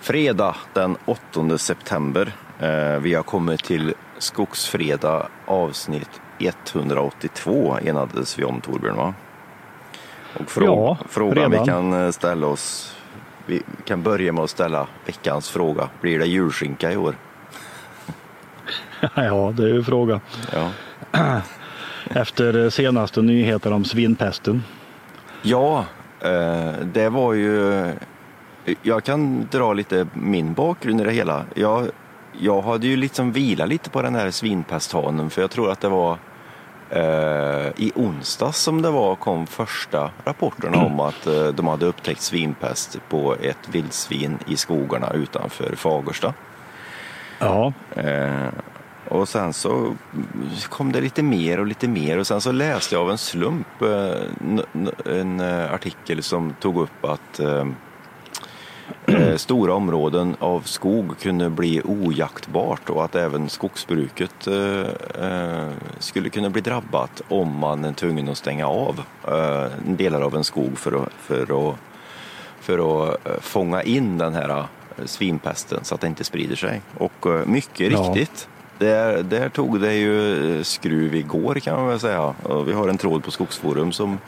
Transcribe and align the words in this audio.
Fredag 0.00 0.56
den 0.74 0.96
8 1.04 1.58
september. 1.58 2.32
Eh, 2.60 2.98
vi 3.00 3.14
har 3.14 3.22
kommit 3.22 3.64
till 3.64 3.94
Skogsfredag 4.18 5.26
avsnitt 5.46 6.20
182 6.38 7.76
enades 7.84 8.38
vi 8.38 8.44
om 8.44 8.60
Torbjörn 8.60 8.96
va? 8.96 9.14
Och 10.34 10.46
frå- 10.46 10.64
Ja, 10.64 10.98
frågan 11.08 11.34
redan. 11.36 11.50
vi 11.50 11.58
kan 11.70 12.04
eh, 12.04 12.10
ställa 12.10 12.46
oss, 12.46 12.96
vi 13.46 13.62
kan 13.84 14.02
börja 14.02 14.32
med 14.32 14.44
att 14.44 14.50
ställa 14.50 14.86
veckans 15.06 15.50
fråga. 15.50 15.88
Blir 16.00 16.18
det 16.18 16.26
julskinka 16.26 16.92
i 16.92 16.96
år? 16.96 17.14
Ja, 19.14 19.52
det 19.56 19.62
är 19.62 19.68
ju 19.74 19.84
frågan. 19.84 20.20
Ja. 20.52 20.70
Efter 22.14 22.70
senaste 22.70 23.22
nyheter 23.22 23.72
om 23.72 23.84
svinpesten. 23.84 24.62
Ja, 25.42 25.84
eh, 26.20 26.72
det 26.84 27.08
var 27.08 27.34
ju... 27.34 27.84
Jag 28.82 29.04
kan 29.04 29.48
dra 29.50 29.72
lite 29.72 30.06
min 30.12 30.54
bakgrund 30.54 31.00
i 31.00 31.04
det 31.04 31.10
hela. 31.12 31.44
Jag, 31.54 31.88
jag 32.40 32.62
hade 32.62 32.86
ju 32.86 32.96
liksom 32.96 33.32
vilat 33.32 33.68
lite 33.68 33.90
på 33.90 34.02
den 34.02 34.14
här 34.14 34.30
svinpesthanen 34.30 35.30
för 35.30 35.40
jag 35.42 35.50
tror 35.50 35.70
att 35.70 35.80
det 35.80 35.88
var 35.88 36.18
eh, 36.90 37.66
i 37.76 37.92
onsdags 37.94 38.58
som 38.58 38.82
det 38.82 38.90
var 38.90 39.14
kom 39.16 39.46
första 39.46 40.10
rapporterna 40.24 40.78
om 40.78 41.00
att 41.08 41.26
eh, 41.26 41.46
de 41.48 41.66
hade 41.68 41.86
upptäckt 41.86 42.20
svinpest 42.20 42.98
på 43.08 43.36
ett 43.42 43.68
vildsvin 43.72 44.38
i 44.46 44.56
skogarna 44.56 45.10
utanför 45.12 45.74
Fagersta. 45.76 46.34
Ja, 47.38 47.72
Eh, 47.96 48.48
och 49.08 49.28
sen 49.28 49.52
så 49.52 49.94
kom 50.68 50.92
det 50.92 51.00
lite 51.00 51.22
mer 51.22 51.60
och 51.60 51.66
lite 51.66 51.88
mer 51.88 52.18
och 52.18 52.26
sen 52.26 52.40
så 52.40 52.52
läste 52.52 52.94
jag 52.94 53.02
av 53.02 53.10
en 53.10 53.18
slump 53.18 53.82
eh, 53.82 54.14
n- 54.40 54.62
n- 54.74 54.90
en 55.06 55.40
eh, 55.40 55.72
artikel 55.74 56.22
som 56.22 56.54
tog 56.60 56.80
upp 56.80 57.04
att 57.04 57.40
eh, 59.30 59.36
stora 59.36 59.74
områden 59.74 60.36
av 60.38 60.60
skog 60.60 61.18
kunde 61.18 61.50
bli 61.50 61.82
ojaktbart 61.84 62.90
och 62.90 63.04
att 63.04 63.14
även 63.14 63.48
skogsbruket 63.48 64.46
eh, 64.46 64.80
eh, 65.26 65.68
skulle 65.98 66.28
kunna 66.28 66.50
bli 66.50 66.60
drabbat 66.60 67.22
om 67.28 67.58
man 67.58 67.84
är 67.84 67.92
tvungen 67.92 68.28
att 68.28 68.38
stänga 68.38 68.66
av 68.68 69.00
eh, 69.28 69.66
delar 69.86 70.20
av 70.20 70.36
en 70.36 70.44
skog 70.44 70.78
för 70.78 71.02
att, 71.02 71.12
för 71.18 71.70
att, 71.70 71.76
för 72.60 73.10
att 73.12 73.44
fånga 73.44 73.82
in 73.82 74.18
den 74.18 74.34
här 74.34 74.64
svinpesten 75.04 75.84
så 75.84 75.94
att 75.94 76.00
det 76.00 76.06
inte 76.06 76.24
sprider 76.24 76.56
sig. 76.56 76.82
Och 76.98 77.26
mycket 77.46 77.92
Ja. 77.92 77.98
riktigt, 77.98 78.48
där, 78.78 79.22
där 79.22 79.48
tog 79.48 79.80
det 79.80 79.94
ju 79.94 80.64
skruv 80.64 81.14
igår 81.14 81.54
kan 81.54 81.76
man 81.76 81.88
väl 81.88 82.00
säga. 82.00 82.34
Och 82.42 82.68
vi 82.68 82.72
har 82.72 82.88
en 82.88 82.98
tråd 82.98 83.24
på 83.24 83.30
Skogsforum 83.30 83.92
som, 83.92 84.18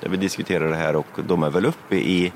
där 0.00 0.08
vi 0.08 0.16
diskuterar 0.16 0.70
det 0.70 0.76
här 0.76 0.96
och 0.96 1.06
de 1.26 1.42
är 1.42 1.50
väl 1.50 1.66
uppe 1.66 1.96
i 1.96 2.32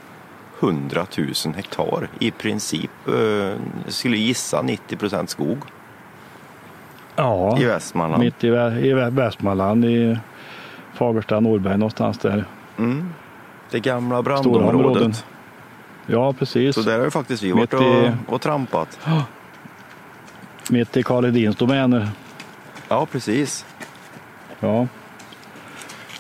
100 0.61 1.07
000 1.19 1.55
hektar 1.57 2.09
i 2.19 2.31
princip. 2.31 2.91
eh, 3.09 3.59
skulle 3.89 4.17
gissa 4.17 4.63
90 4.63 4.97
procent 4.97 5.31
skog 5.31 5.59
ja. 7.17 7.59
i 7.61 7.65
Västmanland. 7.65 8.23
mitt 8.23 8.45
i, 8.45 8.47
i 8.47 8.51
Vä- 8.51 9.11
Västmanland 9.11 9.85
i 9.85 10.19
Fagersta, 10.95 11.41
Norberg 11.41 11.79
någonstans 11.79 12.19
där. 12.19 12.45
Mm. 12.79 13.09
Det 13.71 13.81
gamla 13.81 14.23
brandområdet. 14.23 15.25
Ja, 16.07 16.33
precis. 16.33 16.75
Så 16.75 16.83
där 16.83 16.99
har 16.99 17.05
ju 17.05 17.11
faktiskt 17.11 17.43
vi 17.43 17.53
varit 17.53 17.73
Mitt 17.73 17.83
i- 17.83 18.13
och, 18.27 18.35
och 18.35 18.41
trampat. 18.41 18.99
Mitt 20.71 20.97
i 20.97 21.03
Karl 21.03 21.25
Hedins 21.25 21.57
domäner. 21.57 22.09
Ja, 22.89 23.07
precis. 23.07 23.67
Ja. 24.61 24.87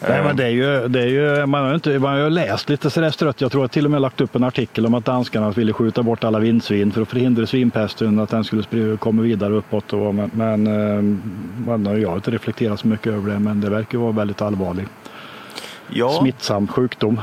Nej, 0.00 0.22
men 0.22 0.36
det 0.36 0.44
är 0.44 0.48
ju, 0.48 0.88
det 0.88 1.00
är 1.00 1.06
ju, 1.06 1.46
man, 1.46 1.64
har 1.64 1.74
inte, 1.74 1.98
man 1.98 2.20
har 2.20 2.30
läst 2.30 2.68
lite 2.68 2.90
sådär 2.90 3.10
strött. 3.10 3.40
Jag 3.40 3.52
tror 3.52 3.64
att 3.64 3.72
till 3.72 3.84
och 3.84 3.90
med 3.90 4.00
lagt 4.00 4.20
upp 4.20 4.36
en 4.36 4.44
artikel 4.44 4.86
om 4.86 4.94
att 4.94 5.04
danskarna 5.04 5.50
ville 5.50 5.72
skjuta 5.72 6.02
bort 6.02 6.24
alla 6.24 6.38
vildsvin 6.38 6.92
för 6.92 7.02
att 7.02 7.08
förhindra 7.08 7.46
svinpesten, 7.46 8.18
att 8.18 8.30
den 8.30 8.44
skulle 8.44 8.96
komma 8.96 9.22
vidare 9.22 9.54
uppåt. 9.54 9.92
Och, 9.92 10.14
men 10.14 10.30
men 10.32 10.66
eh, 10.66 11.02
man 11.66 11.86
har 11.86 12.16
inte 12.16 12.30
reflekterat 12.30 12.80
så 12.80 12.88
mycket 12.88 13.12
över 13.12 13.32
det, 13.32 13.38
men 13.38 13.60
det 13.60 13.70
verkar 13.70 13.98
vara 13.98 14.12
väldigt 14.12 14.42
allvarlig. 14.42 14.86
Ja, 15.88 16.10
Smittsam 16.10 16.68
sjukdom. 16.68 17.20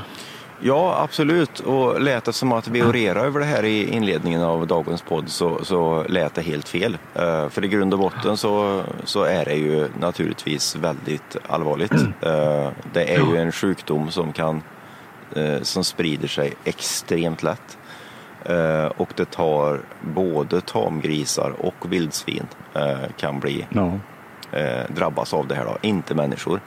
Ja, 0.64 1.02
absolut. 1.04 1.60
Och 1.60 2.02
lät 2.02 2.26
det 2.26 2.34
som 2.34 2.52
att 2.52 2.68
vi 2.68 2.84
orerade 2.84 3.20
över 3.20 3.40
det 3.40 3.46
här 3.46 3.64
i 3.64 3.90
inledningen 3.90 4.42
av 4.42 4.68
dagens 4.68 5.02
podd 5.02 5.30
så, 5.30 5.64
så 5.64 6.06
lät 6.10 6.36
det 6.36 6.42
helt 6.42 6.70
fel. 6.70 6.98
Eh, 7.16 7.50
för 7.50 7.66
i 7.66 7.68
grund 7.68 7.94
och 7.94 8.00
botten 8.00 8.38
så, 8.38 8.82
så 9.04 9.24
är 9.24 9.46
det 9.46 9.56
ju 9.56 9.88
naturligtvis 10.00 10.76
väldigt 10.76 11.38
allvarligt. 11.48 11.94
Eh, 12.22 12.70
det 12.94 13.14
är 13.14 13.32
ju 13.32 13.38
en 13.38 13.52
sjukdom 13.52 14.12
som 14.12 14.34
kan 14.34 14.62
eh, 15.36 15.62
som 15.62 15.84
sprider 15.84 16.28
sig 16.28 16.54
extremt 16.64 17.44
lätt. 17.44 17.78
Och 18.98 19.10
det 19.16 19.26
tar 19.26 19.82
både 20.02 20.62
tamgrisar 20.62 21.54
och 21.60 21.92
vildsvin 21.92 22.48
kan 23.18 23.40
bli 23.40 23.66
eh, 24.54 24.96
drabbas 24.96 25.34
av 25.34 25.48
det 25.48 25.56
här 25.56 25.66
då, 25.66 25.78
inte 25.82 26.16
människor. 26.16 26.60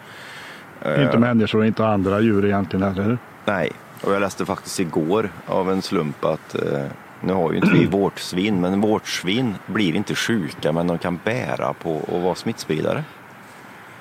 Inte 0.99 1.19
människor 1.19 1.59
och 1.59 1.67
inte 1.67 1.87
andra 1.87 2.21
djur 2.21 2.45
egentligen 2.45 2.83
heller. 2.83 3.19
Nej, 3.45 3.73
och 4.03 4.15
jag 4.15 4.21
läste 4.21 4.47
faktiskt 4.47 4.81
igår 4.81 5.31
av 5.47 5.71
en 5.71 5.83
slump 5.83 6.25
att 6.25 6.55
eh, 6.55 6.85
nu 7.21 7.33
har 7.33 7.53
ju 7.53 7.57
inte 7.57 7.71
vi 7.71 7.87
vårtsvin, 7.91 8.61
men 8.61 8.81
vårtsvin 8.81 9.55
blir 9.67 9.97
inte 9.97 10.15
sjuka 10.15 10.73
men 10.73 10.87
de 10.87 10.99
kan 10.99 11.21
bära 11.25 11.73
på 11.73 12.01
att 12.17 12.23
vara 12.23 12.35
smittspridare. 12.35 13.05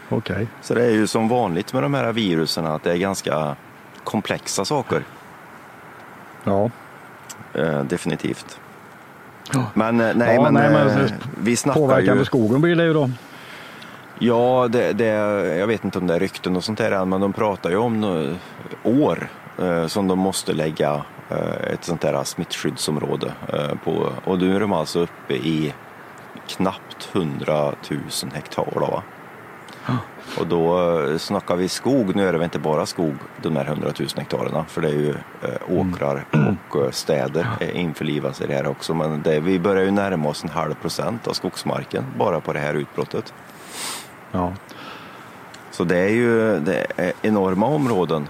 Okej. 0.09 0.47
Så 0.61 0.73
det 0.73 0.85
är 0.85 0.91
ju 0.91 1.07
som 1.07 1.27
vanligt 1.27 1.73
med 1.73 1.83
de 1.83 1.93
här 1.93 2.11
virusen 2.11 2.65
att 2.65 2.83
det 2.83 2.91
är 2.91 2.97
ganska 2.97 3.55
komplexa 4.03 4.65
saker. 4.65 5.03
Ja. 6.43 6.69
Eh, 7.53 7.83
definitivt. 7.83 8.59
Ja. 9.53 9.65
Men 9.73 9.99
eh, 9.99 10.15
nej, 10.15 10.35
Ja, 10.35 10.41
men, 10.41 10.53
nej, 10.53 10.69
men 10.71 10.87
eh, 10.87 11.11
vi 11.41 11.55
snackar 11.55 11.81
Påverkan 11.81 12.13
ju... 12.13 12.19
på 12.19 12.25
skogen 12.25 12.61
blir 12.61 12.75
det 12.75 12.83
ju 12.83 12.93
då. 12.93 13.09
Ja, 14.19 14.67
det, 14.71 14.93
det, 14.93 15.05
jag 15.57 15.67
vet 15.67 15.85
inte 15.85 15.99
om 15.99 16.07
det 16.07 16.15
är 16.15 16.19
rykten 16.19 16.55
och 16.55 16.63
sånt 16.63 16.77
där 16.77 16.91
än, 16.91 17.09
men 17.09 17.21
de 17.21 17.33
pratar 17.33 17.69
ju 17.69 17.77
om 17.77 18.35
år 18.83 19.29
som 19.87 20.07
de 20.07 20.19
måste 20.19 20.53
lägga 20.53 21.01
eh, 21.29 21.73
ett 21.73 21.83
sånt 21.83 22.01
där 22.01 22.23
smittskyddsområde 22.23 23.33
eh, 23.53 23.75
på. 23.83 24.09
Och 24.23 24.39
nu 24.39 24.55
är 24.55 24.59
de 24.59 24.73
alltså 24.73 24.99
uppe 24.99 25.33
i 25.33 25.73
knappt 26.47 27.09
100 27.13 27.71
000 27.89 27.99
hektar. 28.33 28.67
Då, 28.73 28.79
va? 28.79 29.03
Och 30.39 30.47
då 30.47 30.91
eh, 31.01 31.17
snackar 31.17 31.55
vi 31.55 31.69
skog, 31.69 32.15
nu 32.15 32.27
är 32.27 32.31
det 32.31 32.37
väl 32.37 32.43
inte 32.43 32.59
bara 32.59 32.85
skog 32.85 33.15
de 33.41 33.55
här 33.55 33.65
100 33.65 33.91
000 33.99 34.07
hektarerna 34.15 34.65
för 34.65 34.81
det 34.81 34.87
är 34.87 34.93
ju 34.93 35.09
eh, 35.41 35.79
åkrar 35.79 36.25
och 36.69 36.83
eh, 36.83 36.91
städer 36.91 37.47
eh, 37.59 37.79
införlivas 37.79 38.41
i 38.41 38.47
det 38.47 38.53
här 38.53 38.67
också. 38.67 38.93
Men 38.93 39.21
det, 39.21 39.39
vi 39.39 39.59
börjar 39.59 39.83
ju 39.83 39.91
närma 39.91 40.29
oss 40.29 40.43
en 40.43 40.49
halv 40.49 40.73
procent 40.73 41.27
av 41.27 41.33
skogsmarken 41.33 42.05
bara 42.17 42.39
på 42.39 42.53
det 42.53 42.59
här 42.59 42.73
utbrottet. 42.73 43.33
Ja. 44.31 44.53
Så 45.71 45.83
det 45.83 45.97
är 45.97 46.09
ju 46.09 46.59
det 46.59 46.87
är 46.95 47.13
enorma 47.21 47.65
områden 47.65 48.27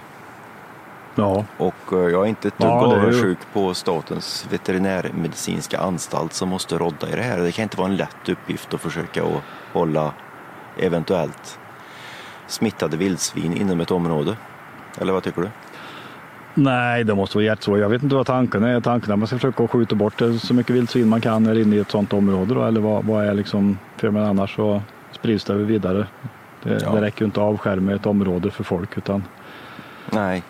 Ja. 1.15 1.45
och 1.57 1.93
eh, 1.93 1.99
jag 1.99 2.21
är 2.23 2.25
inte 2.25 2.47
ett 2.47 2.57
dugg 2.57 2.69
Ja, 2.69 2.87
ju- 2.95 2.99
avundsjuk 2.99 3.37
på 3.53 3.73
Statens 3.73 4.47
veterinärmedicinska 4.51 5.79
anstalt 5.79 6.33
som 6.33 6.49
måste 6.49 6.77
rodda 6.77 7.09
i 7.09 7.15
det 7.15 7.21
här. 7.21 7.39
Det 7.39 7.51
kan 7.51 7.63
inte 7.63 7.77
vara 7.77 7.87
en 7.87 7.95
lätt 7.95 8.29
uppgift 8.29 8.73
att 8.73 8.81
försöka 8.81 9.23
att 9.23 9.41
hålla 9.73 10.11
eventuellt 10.77 11.59
smittade 12.47 12.97
vildsvin 12.97 13.53
inom 13.53 13.81
ett 13.81 13.91
område. 13.91 14.35
Eller 15.01 15.13
vad 15.13 15.23
tycker 15.23 15.41
du? 15.41 15.49
Nej, 16.53 17.03
det 17.03 17.15
måste 17.15 17.37
vara 17.37 17.45
jättesvårt. 17.45 17.79
Jag 17.79 17.89
vet 17.89 18.03
inte 18.03 18.15
vad 18.15 18.25
tanken 18.25 18.63
är. 18.63 18.81
Tanken 18.81 19.09
är 19.09 19.13
att 19.13 19.19
man 19.19 19.27
ska 19.27 19.35
försöka 19.37 19.67
skjuta 19.67 19.95
bort 19.95 20.21
så 20.41 20.53
mycket 20.53 20.75
vildsvin 20.75 21.09
man 21.09 21.21
kan 21.21 21.45
här 21.45 21.57
inne 21.61 21.75
i 21.75 21.79
ett 21.79 21.91
sådant 21.91 22.13
område 22.13 22.53
då, 22.53 22.63
eller 22.63 22.81
vad, 22.81 23.05
vad 23.05 23.25
är 23.25 23.33
liksom, 23.33 23.77
för 23.97 24.09
men 24.09 24.23
annars 24.25 24.55
så 24.55 24.81
sprids 25.11 25.43
det 25.43 25.53
vidare. 25.53 26.07
Det, 26.63 26.81
Ja. 26.83 26.89
det 26.91 27.01
räcker 27.01 27.21
ju 27.21 27.25
inte 27.25 27.39
att 27.39 27.45
avskärma 27.47 27.93
ett 27.93 28.05
område 28.05 28.51
för 28.51 28.63
folk 28.63 28.97
utan 28.97 29.23
Nej, 30.11 30.43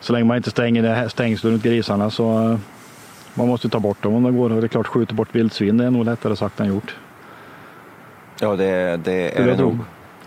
så 0.00 0.12
länge 0.12 0.24
man 0.24 0.36
inte 0.36 0.50
stänger 0.50 0.82
det 0.82 0.88
här 0.88 1.08
stängsel 1.08 1.50
runt 1.50 1.62
grisarna 1.62 2.10
så 2.10 2.50
eh, 2.50 2.58
man 3.34 3.48
måste 3.48 3.68
ta 3.68 3.80
bort 3.80 4.02
dem 4.02 4.14
om 4.14 4.22
det 4.22 4.30
går. 4.30 4.52
Och 4.52 4.60
det 4.60 4.66
är 4.66 4.68
klart, 4.68 4.86
skjuta 4.86 5.14
bort 5.14 5.34
vildsvin 5.34 5.76
det 5.76 5.84
är 5.84 5.90
nog 5.90 6.04
lättare 6.04 6.36
sagt 6.36 6.60
än 6.60 6.66
gjort. 6.66 6.96
ja 8.40 8.56
det, 8.56 8.96
det 8.96 9.38
är 9.38 9.46
det 9.46 9.56
nog. 9.56 9.78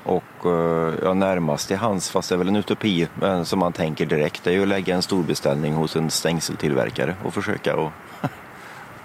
Och 0.03 0.45
eh, 0.45 0.93
ja, 1.03 1.13
närmast 1.13 1.67
till 1.67 1.77
hands, 1.77 2.09
fast 2.09 2.29
det 2.29 2.35
är 2.35 2.37
väl 2.37 2.47
en 2.47 2.55
utopi, 2.55 3.07
men 3.15 3.45
som 3.45 3.59
man 3.59 3.73
tänker 3.73 4.05
direkt, 4.05 4.43
det 4.43 4.49
är 4.49 4.53
ju 4.53 4.61
att 4.61 4.67
lägga 4.67 4.95
en 4.95 5.01
stor 5.01 5.23
beställning 5.23 5.73
hos 5.73 5.95
en 5.95 6.09
stängseltillverkare 6.09 7.15
och 7.23 7.33
försöka 7.33 7.73
att 7.73 7.91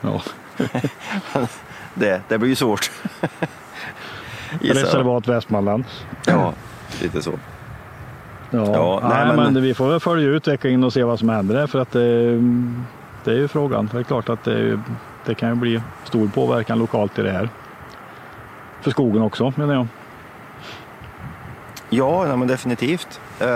Ja. 0.00 0.22
det, 1.94 2.22
det 2.28 2.38
blir 2.38 2.48
ju 2.48 2.56
svårt. 2.56 2.90
Reservat 4.60 5.28
Västmanland. 5.28 5.84
Ja, 6.26 6.54
lite 7.02 7.22
så. 7.22 7.32
Ja, 8.50 8.70
Ja, 8.74 9.00
nej, 9.08 9.26
nej, 9.26 9.36
men- 9.36 9.52
men... 9.54 9.62
vi 9.62 9.74
får 9.74 9.88
väl 9.88 10.00
följa 10.00 10.28
utvecklingen 10.28 10.84
och 10.84 10.92
se 10.92 11.04
vad 11.04 11.18
som 11.18 11.28
händer 11.28 11.54
där, 11.54 11.66
för 11.66 11.78
att 11.78 11.92
det, 11.92 12.30
det 13.24 13.30
är 13.30 13.34
ju 13.36 13.48
frågan. 13.48 13.90
Det 13.92 13.98
är 13.98 14.02
klart 14.02 14.28
att 14.28 14.44
det, 14.44 14.80
det 15.26 15.34
kan 15.34 15.48
ju 15.48 15.54
bli 15.54 15.80
stor 16.04 16.28
påverkan 16.28 16.78
lokalt 16.78 17.18
i 17.18 17.22
det 17.22 17.30
här. 17.32 17.48
För 18.80 18.90
skogen 18.90 19.22
också 19.22 19.52
menar 19.56 19.74
jag. 19.74 19.86
Ja, 21.90 22.24
nej, 22.28 22.36
men 22.36 22.48
definitivt. 22.48 23.20
Eh, 23.40 23.46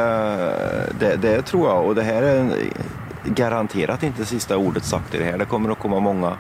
det, 1.00 1.16
det 1.20 1.43
tror 1.43 1.69
jag. 1.69 1.86
Och 1.86 1.94
det 1.94 2.02
här 2.02 2.22
är 2.22 2.50
garanterat 3.25 4.02
inte 4.02 4.25
sista 4.25 4.56
ordet 4.56 4.84
sagt 4.84 5.14
i 5.14 5.19
det 5.19 5.25
här. 5.25 5.38
Det 5.38 5.44
kommer 5.44 5.70
att 5.70 5.78
komma 5.78 6.00
många, 6.00 6.32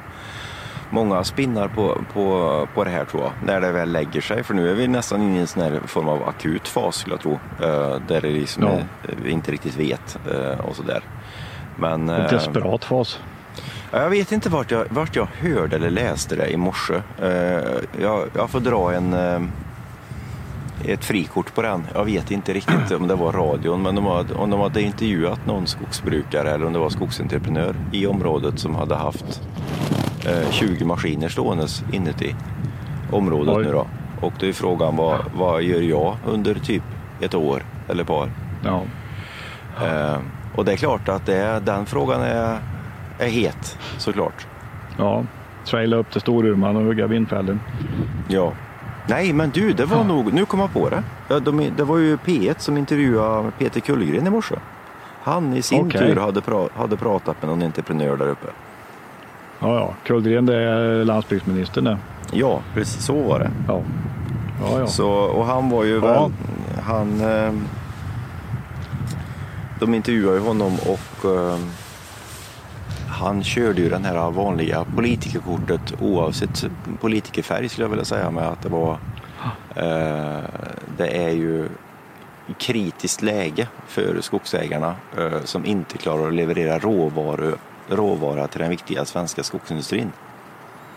många 0.90 1.24
spinnar 1.24 1.68
på, 1.68 1.98
på, 2.12 2.68
på 2.74 2.84
det 2.84 2.90
här 2.90 3.04
tror 3.04 3.22
jag, 3.22 3.32
när 3.44 3.60
det 3.60 3.72
väl 3.72 3.92
lägger 3.92 4.20
sig. 4.20 4.44
För 4.44 4.54
nu 4.54 4.70
är 4.70 4.74
vi 4.74 4.88
nästan 4.88 5.22
inne 5.22 5.36
i 5.36 5.40
en 5.40 5.46
sån 5.46 5.62
här 5.62 5.80
form 5.86 6.08
av 6.08 6.28
akut 6.28 6.68
fas 6.68 6.96
skulle 6.96 7.14
jag 7.14 7.20
tro, 7.22 7.32
eh, 7.62 7.96
där 8.08 8.20
det 8.20 8.28
liksom 8.30 8.62
Ja. 8.62 8.78
vi 9.22 9.30
inte 9.30 9.52
riktigt 9.52 9.76
vet 9.76 10.18
eh, 10.32 10.60
och 10.60 10.76
sådär. 10.76 11.02
Men, 11.76 12.08
En 12.08 12.20
eh, 12.24 12.30
desperat 12.30 12.84
fas. 12.84 13.18
Ja, 13.90 14.02
Jag 14.02 14.10
vet 14.10 14.32
inte 14.32 14.48
vart 14.50 14.70
jag, 14.70 14.84
vart 14.90 15.16
jag 15.16 15.28
hörde 15.40 15.76
eller 15.76 15.90
läste 15.90 16.36
det 16.36 16.48
i 16.50 16.56
morse. 16.56 16.94
Jag, 18.00 18.28
jag 18.36 18.50
får 18.50 18.60
dra 18.60 18.92
en, 18.92 19.14
ett 20.84 21.04
frikort 21.04 21.54
på 21.54 21.62
den. 21.62 21.86
Jag 21.94 22.04
vet 22.04 22.30
inte 22.30 22.52
riktigt 22.52 22.90
om 22.92 23.08
det 23.08 23.14
var 23.14 23.32
radion, 23.32 23.82
men 23.82 23.94
de 23.94 24.06
hade, 24.06 24.34
om 24.34 24.50
de 24.50 24.60
hade 24.60 24.82
intervjuat 24.82 25.46
någon 25.46 25.66
skogsbrukare 25.66 26.50
eller 26.50 26.66
om 26.66 26.72
det 26.72 26.78
var 26.78 26.90
skogsentreprenör 26.90 27.74
i 27.92 28.06
området 28.06 28.58
som 28.58 28.74
hade 28.74 28.94
haft 28.94 29.40
eh, 30.26 30.50
20 30.50 30.84
maskiner 30.84 31.28
ståendes 31.28 31.84
inuti 31.92 32.34
området 33.12 33.56
Oj. 33.56 33.64
nu 33.64 33.72
då. 33.72 33.86
Och 34.20 34.32
då 34.38 34.46
är 34.46 34.52
frågan 34.52 34.96
vad, 34.96 35.20
vad 35.34 35.62
gör 35.62 35.80
jag 35.80 36.16
under 36.26 36.54
typ 36.54 36.82
ett 37.20 37.34
år 37.34 37.62
eller 37.88 38.04
par? 38.04 38.30
Ja. 38.64 38.82
Eh, 39.86 40.18
och 40.54 40.64
det 40.64 40.72
är 40.72 40.76
klart 40.76 41.08
att 41.08 41.26
det, 41.26 41.60
den 41.64 41.86
frågan 41.86 42.20
är, 42.22 42.58
är 43.18 43.28
het 43.28 43.78
såklart. 43.98 44.46
ja. 44.98 45.24
Traila 45.64 45.96
upp 45.96 46.10
till 46.10 46.20
Storuman 46.20 46.76
och 46.76 46.82
hugga 46.82 47.06
vindfällen. 47.06 47.60
Ja. 48.28 48.52
Nej, 49.06 49.32
men 49.32 49.50
du, 49.50 49.72
det 49.72 49.84
var 49.84 50.04
nog, 50.04 50.32
nu 50.32 50.44
kom 50.44 50.60
jag 50.60 50.72
på 50.72 50.88
det. 50.88 51.02
Ja, 51.28 51.40
de, 51.40 51.70
det 51.76 51.84
var 51.84 51.98
ju 51.98 52.16
P1 52.16 52.54
som 52.58 52.76
intervjuade 52.76 53.50
Peter 53.58 53.80
Kullgren 53.80 54.26
i 54.26 54.30
morse. 54.30 54.54
Han 55.22 55.54
i 55.54 55.62
sin 55.62 55.86
Okej. 55.86 56.00
tur 56.00 56.16
hade, 56.16 56.40
pra, 56.40 56.68
hade 56.74 56.96
pratat 56.96 57.42
med 57.42 57.50
någon 57.50 57.62
entreprenör 57.62 58.16
där 58.16 58.28
uppe. 58.28 58.46
Ja, 59.60 59.74
ja. 59.74 59.94
Kullgren 60.04 60.46
det 60.46 60.56
är 60.56 61.04
landsbygdsministern 61.04 61.84
det. 61.84 61.98
Ja, 62.32 62.60
precis 62.74 63.04
så 63.04 63.22
var 63.22 63.38
det. 63.38 63.50
Ja. 63.68 63.82
Ja, 64.60 64.78
ja. 64.78 64.86
Så, 64.86 65.08
och 65.10 65.46
han 65.46 65.70
var 65.70 65.84
ju 65.84 65.94
Ja. 65.94 66.00
väl, 66.00 66.32
han, 66.82 67.20
eh, 67.20 67.52
de 69.80 69.94
intervjuade 69.94 70.38
ju 70.38 70.44
honom 70.44 70.76
och 70.78 71.24
eh, 71.30 71.58
han 73.08 73.42
körde 73.44 73.80
ju 73.82 73.88
den 73.90 74.04
här 74.04 74.30
vanliga 74.30 74.84
politikerkortet 74.96 75.94
oavsett 76.00 76.66
politikerfärg 77.00 77.68
skulle 77.68 77.84
jag 77.84 77.90
vilja 77.90 78.04
säga 78.04 78.30
med 78.30 78.48
att 78.48 78.62
det 78.62 78.68
var 78.68 78.92
eh, 79.74 80.44
det 80.96 81.06
är 81.24 81.30
ju 81.30 81.68
kritiskt 82.58 83.22
läge 83.22 83.68
för 83.86 84.20
skogsägarna 84.20 84.94
som 85.44 85.64
inte 85.66 85.98
klarar 85.98 86.28
att 86.28 86.34
leverera 86.34 86.78
råvaror, 86.78 87.56
råvara 87.90 88.46
till 88.46 88.60
den 88.60 88.70
viktiga 88.70 89.04
svenska 89.04 89.42
skogsindustrin. 89.42 90.12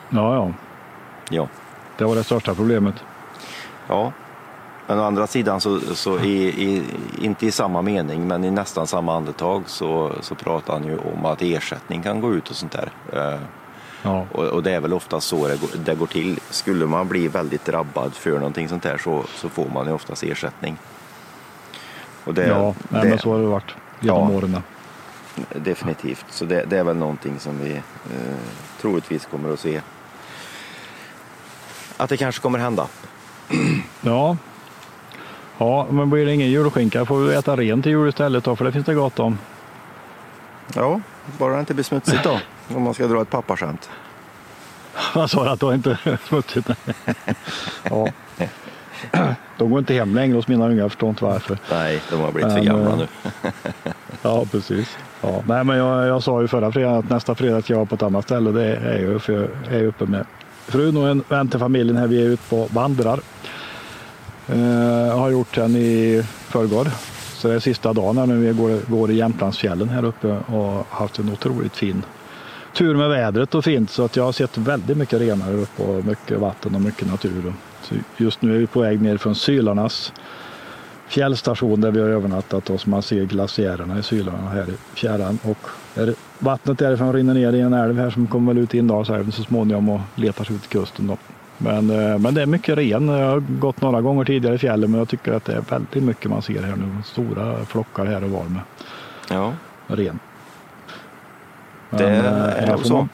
ja, 0.09 0.35
ja. 0.35 0.51
Ja. 1.29 1.47
Det 1.97 2.05
var 2.05 2.15
det 2.15 2.23
största 2.23 2.55
problemet. 2.55 2.95
Ja, 3.87 4.11
men 4.87 4.99
å 4.99 5.03
andra 5.03 5.27
sidan 5.27 5.61
så, 5.61 5.79
så 5.79 6.19
i, 6.19 6.47
i, 6.47 6.83
inte 7.21 7.45
i 7.45 7.51
samma 7.51 7.81
mening 7.81 8.27
men 8.27 8.43
i 8.43 8.51
nästan 8.51 8.87
samma 8.87 9.15
andetag 9.15 9.63
så, 9.65 10.11
så 10.21 10.35
pratar 10.35 10.73
han 10.73 10.83
ju 10.83 10.97
om 10.97 11.25
att 11.25 11.41
ersättning 11.41 12.01
kan 12.03 12.21
gå 12.21 12.33
ut 12.33 12.49
och 12.49 12.55
sånt 12.55 12.71
där. 12.71 12.91
Eh, 13.13 13.39
Ja. 14.05 14.25
och, 14.31 14.43
och 14.45 14.63
det 14.63 14.71
är 14.71 14.79
väl 14.79 14.93
ofta 14.93 15.19
så 15.21 15.47
det 15.47 15.61
går, 15.61 15.69
det 15.85 15.95
går 15.95 16.05
till. 16.07 16.39
Skulle 16.49 16.85
man 16.85 17.07
bli 17.07 17.27
väldigt 17.27 17.65
drabbad 17.65 18.13
för 18.13 18.31
någonting 18.31 18.69
sånt 18.69 18.83
där 18.83 18.97
så, 18.97 19.23
så 19.35 19.49
får 19.49 19.69
man 19.73 19.85
ju 19.87 19.91
oftast 19.93 20.23
ersättning. 20.23 20.77
Och 22.25 22.33
det, 22.33 22.47
ja, 22.47 22.63
nej, 22.89 23.01
det, 23.03 23.09
men 23.09 23.19
så 23.19 23.31
har 23.31 23.39
det 23.39 23.45
varit 23.47 23.75
genom 23.99 24.31
Ja. 24.31 24.37
åren. 24.37 24.57
Definitivt, 25.55 26.25
så 26.29 26.45
det, 26.45 26.65
det 26.69 26.77
är 26.77 26.83
väl 26.83 26.95
någonting 26.95 27.39
som 27.39 27.59
vi 27.59 27.71
eh, 27.73 27.81
troligtvis 28.81 29.25
kommer 29.25 29.53
att 29.53 29.59
se. 29.59 29.81
Att 31.97 32.09
det 32.09 32.17
kanske 32.17 32.41
kommer 32.41 32.59
hända. 32.59 32.87
Ja. 34.01 34.37
Ja, 35.57 35.87
men 35.89 36.09
blir 36.09 36.25
det 36.25 36.33
ingen 36.33 36.49
julskinka 36.51 37.05
får 37.05 37.17
vi 37.19 37.35
äta 37.35 37.57
ren 37.57 37.81
till 37.81 37.91
jul 37.91 38.09
istället 38.09 38.43
då, 38.43 38.55
för 38.55 38.65
det 38.65 38.71
finns 38.71 38.85
det 38.85 38.93
gott 38.93 39.19
om. 39.19 39.37
Ja, 40.75 41.01
bara 41.37 41.53
det 41.53 41.59
inte 41.59 41.73
blir 41.73 41.83
smutsigt 41.83 42.23
då. 42.23 42.39
Om 42.75 42.83
man 42.83 42.93
ska 42.93 43.07
dra 43.07 43.21
ett 43.21 43.29
pappaskämt. 43.29 43.89
Vad 45.15 45.31
sa 45.31 45.43
du 45.43 45.49
att 45.49 45.59
det 45.59 45.65
var 45.65 45.73
inte 45.73 45.97
smutsigt? 46.27 46.69
ja. 47.83 48.07
De 49.57 49.69
går 49.69 49.79
inte 49.79 49.93
hem 49.93 50.15
längre 50.15 50.35
hos 50.35 50.47
mina 50.47 50.65
unga, 50.65 50.81
jag 50.81 50.91
förstår 50.91 51.09
inte 51.09 51.23
varför. 51.23 51.57
Nej, 51.71 52.01
de 52.09 52.21
har 52.21 52.31
blivit 52.31 52.53
för 52.53 52.59
gamla 52.59 52.89
eh, 52.89 52.97
nu. 52.97 53.07
Ja, 54.23 54.45
precis. 54.51 54.97
Ja. 55.21 55.43
Nej, 55.47 55.63
men 55.63 55.77
jag, 55.77 56.07
jag 56.07 56.23
sa 56.23 56.41
ju 56.41 56.47
förra 56.47 56.71
fredagen 56.71 56.97
att 56.97 57.09
nästa 57.09 57.35
fredag 57.35 57.61
ska 57.61 57.73
jag 57.73 57.77
vara 57.77 57.85
på 57.85 57.95
ett 57.95 58.03
annat 58.03 58.23
ställe. 58.23 58.51
Det 58.51 58.75
är 58.75 58.99
ju 58.99 59.19
för 59.19 59.33
jag 59.33 59.81
är 59.81 59.85
uppe 59.85 60.05
med 60.05 60.25
frun 60.67 60.97
och 60.97 61.07
en 61.07 61.23
vän 61.29 61.47
till 61.47 61.59
familjen 61.59 61.97
här. 61.97 62.07
Vi 62.07 62.21
är 62.21 62.29
ute 62.29 62.49
på 62.49 62.67
vandrar. 62.71 63.19
Eh, 64.47 65.17
har 65.17 65.29
gjort 65.29 65.55
den 65.55 65.75
i 65.75 66.23
förrgår. 66.47 66.87
Så 67.33 67.47
det 67.47 67.53
är 67.53 67.59
sista 67.59 67.93
dagen 67.93 68.17
här 68.17 68.25
nu. 68.25 68.37
Vi 68.37 68.53
går, 68.53 68.91
går 68.91 69.11
i 69.11 69.15
Jämtlandsfjällen 69.15 69.89
här 69.89 70.05
uppe 70.05 70.27
och 70.27 70.87
haft 70.89 71.19
en 71.19 71.29
otroligt 71.29 71.75
fin 71.75 72.03
tur 72.73 72.95
med 72.95 73.09
vädret 73.09 73.55
och 73.55 73.63
fint. 73.63 73.89
Så 73.89 74.05
att 74.05 74.15
jag 74.15 74.23
har 74.23 74.31
sett 74.31 74.57
väldigt 74.57 74.97
mycket 74.97 75.21
renar 75.21 75.45
här 75.45 75.53
uppe 75.53 75.83
och 75.83 76.05
mycket 76.05 76.39
vatten 76.39 76.75
och 76.75 76.81
mycket 76.81 77.07
natur. 77.07 77.53
Så 77.81 77.95
just 78.17 78.41
nu 78.41 78.55
är 78.55 78.59
vi 78.59 78.67
på 78.67 78.79
väg 78.79 79.01
ner 79.01 79.17
från 79.17 79.35
Sylarnas 79.35 80.13
fjällstation 81.07 81.81
där 81.81 81.91
vi 81.91 82.01
har 82.01 82.07
övernattat 82.09 82.69
och 82.69 82.87
man 82.87 83.01
ser 83.01 83.25
glaciärerna 83.25 83.99
i 83.99 84.03
Sylarna 84.03 84.49
här 84.49 84.69
i 84.69 84.97
fjärran. 84.97 85.39
Och 85.43 85.57
vattnet 86.39 86.77
därifrån 86.79 87.13
rinner 87.13 87.33
ner 87.33 87.53
i 87.53 87.61
en 87.61 87.73
älv 87.73 87.99
här 87.99 88.09
som 88.09 88.27
kommer 88.27 88.53
väl 88.53 88.63
ut 88.63 88.75
i 88.75 88.77
Indalsälven 88.77 89.31
så 89.31 89.43
småningom 89.43 89.89
och 89.89 90.01
letar 90.15 90.43
sig 90.43 90.55
ut 90.55 90.61
till 90.61 90.79
kusten. 90.79 91.07
Då. 91.07 91.17
Men, 91.57 91.89
eh, 91.89 92.17
men 92.19 92.33
det 92.33 92.41
är 92.41 92.45
mycket 92.45 92.77
ren. 92.77 93.07
Jag 93.07 93.29
har 93.29 93.39
gått 93.39 93.81
några 93.81 94.01
gånger 94.01 94.25
tidigare 94.25 94.55
i 94.55 94.57
fjällen 94.57 94.91
men 94.91 94.97
jag 94.99 95.09
tycker 95.09 95.33
att 95.33 95.45
det 95.45 95.53
är 95.53 95.61
väldigt 95.61 96.03
mycket 96.03 96.29
man 96.31 96.41
ser 96.41 96.63
här 96.63 96.75
nu. 96.75 96.91
Stora 97.05 97.65
flockar 97.65 98.05
här 98.05 98.23
och 98.23 98.29
var 98.29 98.43
med 98.43 98.61
Ja, 99.29 99.53
ren. 99.87 100.19
det 101.89 102.03
Men, 102.03 102.25
eh, 102.25 102.63
är 102.63 102.67
här 102.67 102.77
så. 102.83 102.93
man- 102.97 103.09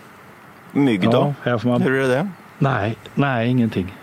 Mygg 0.71 1.03
Ja, 1.03 1.11
då? 1.11 1.33
här 1.43 1.57
får 1.57 1.69
man, 1.69 1.81
Hur 1.81 1.93
är 2.03 2.07
det? 2.07 2.29
nej, 2.59 2.97
nej, 3.15 3.49
ingenting. 3.49 3.95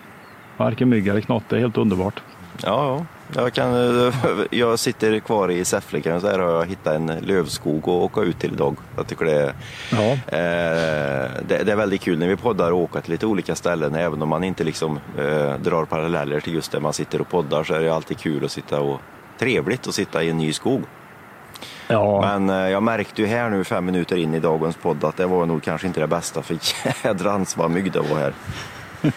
Varken 0.56 0.88
mygg 0.88 1.08
eller 1.08 1.20
knott. 1.20 1.44
Det 1.48 1.56
är 1.56 1.60
helt 1.60 1.78
underbart. 1.78 2.22
Ja, 2.62 2.96
ja. 2.98 3.06
Jag, 3.34 3.52
kan, 3.52 3.98
eh, 4.06 4.14
jag 4.50 4.78
sitter 4.78 5.18
kvar 5.20 5.50
i 5.50 5.64
Säffle 5.64 6.00
kan 6.00 6.12
jag 6.12 6.20
säga. 6.20 6.42
Har 6.42 6.52
jag 6.52 6.66
hittat 6.66 6.94
en 6.94 7.06
lövskog 7.06 7.88
och 7.88 8.04
åka 8.04 8.20
ut 8.20 8.38
till 8.38 8.52
idag. 8.52 8.76
Jag 8.96 9.06
tycker 9.06 9.24
det 9.24 9.42
är, 9.42 9.54
Ja, 9.92 10.12
eh, 10.12 11.30
det, 11.48 11.62
det 11.64 11.72
är 11.72 11.76
väldigt 11.76 12.00
kul 12.00 12.18
när 12.18 12.28
vi 12.28 12.36
poddar 12.36 12.72
och 12.72 12.78
åker 12.78 13.00
till 13.00 13.10
lite 13.12 13.26
olika 13.26 13.54
ställen. 13.54 13.94
Även 13.94 14.22
om 14.22 14.28
man 14.28 14.44
inte 14.44 14.64
liksom, 14.64 14.98
eh, 15.18 15.54
drar 15.58 15.84
paralleller 15.84 16.40
till 16.40 16.54
just 16.54 16.72
där 16.72 16.80
man 16.80 16.92
sitter 16.92 17.20
och 17.20 17.28
poddar 17.28 17.64
så 17.64 17.74
är 17.74 17.80
det 17.80 17.94
alltid 17.94 18.18
kul 18.18 18.44
att 18.44 18.50
sitta 18.52 18.80
och 18.80 19.00
trevligt 19.38 19.86
att 19.88 19.94
sitta 19.94 20.22
i 20.22 20.30
en 20.30 20.38
ny 20.38 20.52
skog. 20.52 20.82
ja. 21.88 22.20
Men 22.20 22.50
eh, 22.50 22.70
jag 22.70 22.82
märkte 22.82 23.22
ju 23.22 23.28
här 23.28 23.50
nu 23.50 23.64
fem 23.64 23.84
minuter 23.84 24.16
in 24.16 24.34
i 24.34 24.40
dagens 24.40 24.76
podd 24.76 25.04
att 25.04 25.16
det 25.16 25.26
var 25.26 25.46
nog 25.46 25.62
kanske 25.62 25.86
inte 25.86 26.00
det 26.00 26.06
bästa 26.06 26.42
för 26.42 26.58
jädrans 27.04 27.56
vad 27.56 27.70
mygg 27.70 27.92
det 27.92 28.00
var 28.00 28.18
här. 28.18 28.32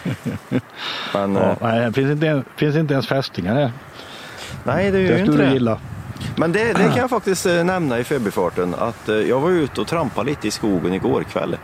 Men 1.14 1.34
ja. 1.34 1.50
eh, 1.50 1.56
Nej, 1.60 1.80
det 1.80 1.92
finns 1.92 2.10
inte, 2.10 2.42
finns 2.56 2.76
inte 2.76 2.94
ens 2.94 3.08
fästingar 3.08 3.54
här. 3.54 3.72
Nej, 4.64 4.90
det 4.90 4.98
är 4.98 5.02
ju 5.02 5.18
inte 5.18 5.36
det. 5.36 5.52
gilla. 5.52 5.78
Men 6.36 6.52
det, 6.52 6.64
det 6.64 6.84
kan 6.84 6.96
jag 6.96 7.10
faktiskt 7.10 7.46
eh, 7.46 7.64
nämna 7.64 7.98
i 7.98 8.04
förbifarten 8.04 8.74
att 8.78 9.08
eh, 9.08 9.14
jag 9.16 9.40
var 9.40 9.50
ute 9.50 9.80
och 9.80 9.86
trampade 9.86 10.30
lite 10.30 10.48
i 10.48 10.50
skogen 10.50 10.94
igår 10.94 11.22
kväll. 11.22 11.56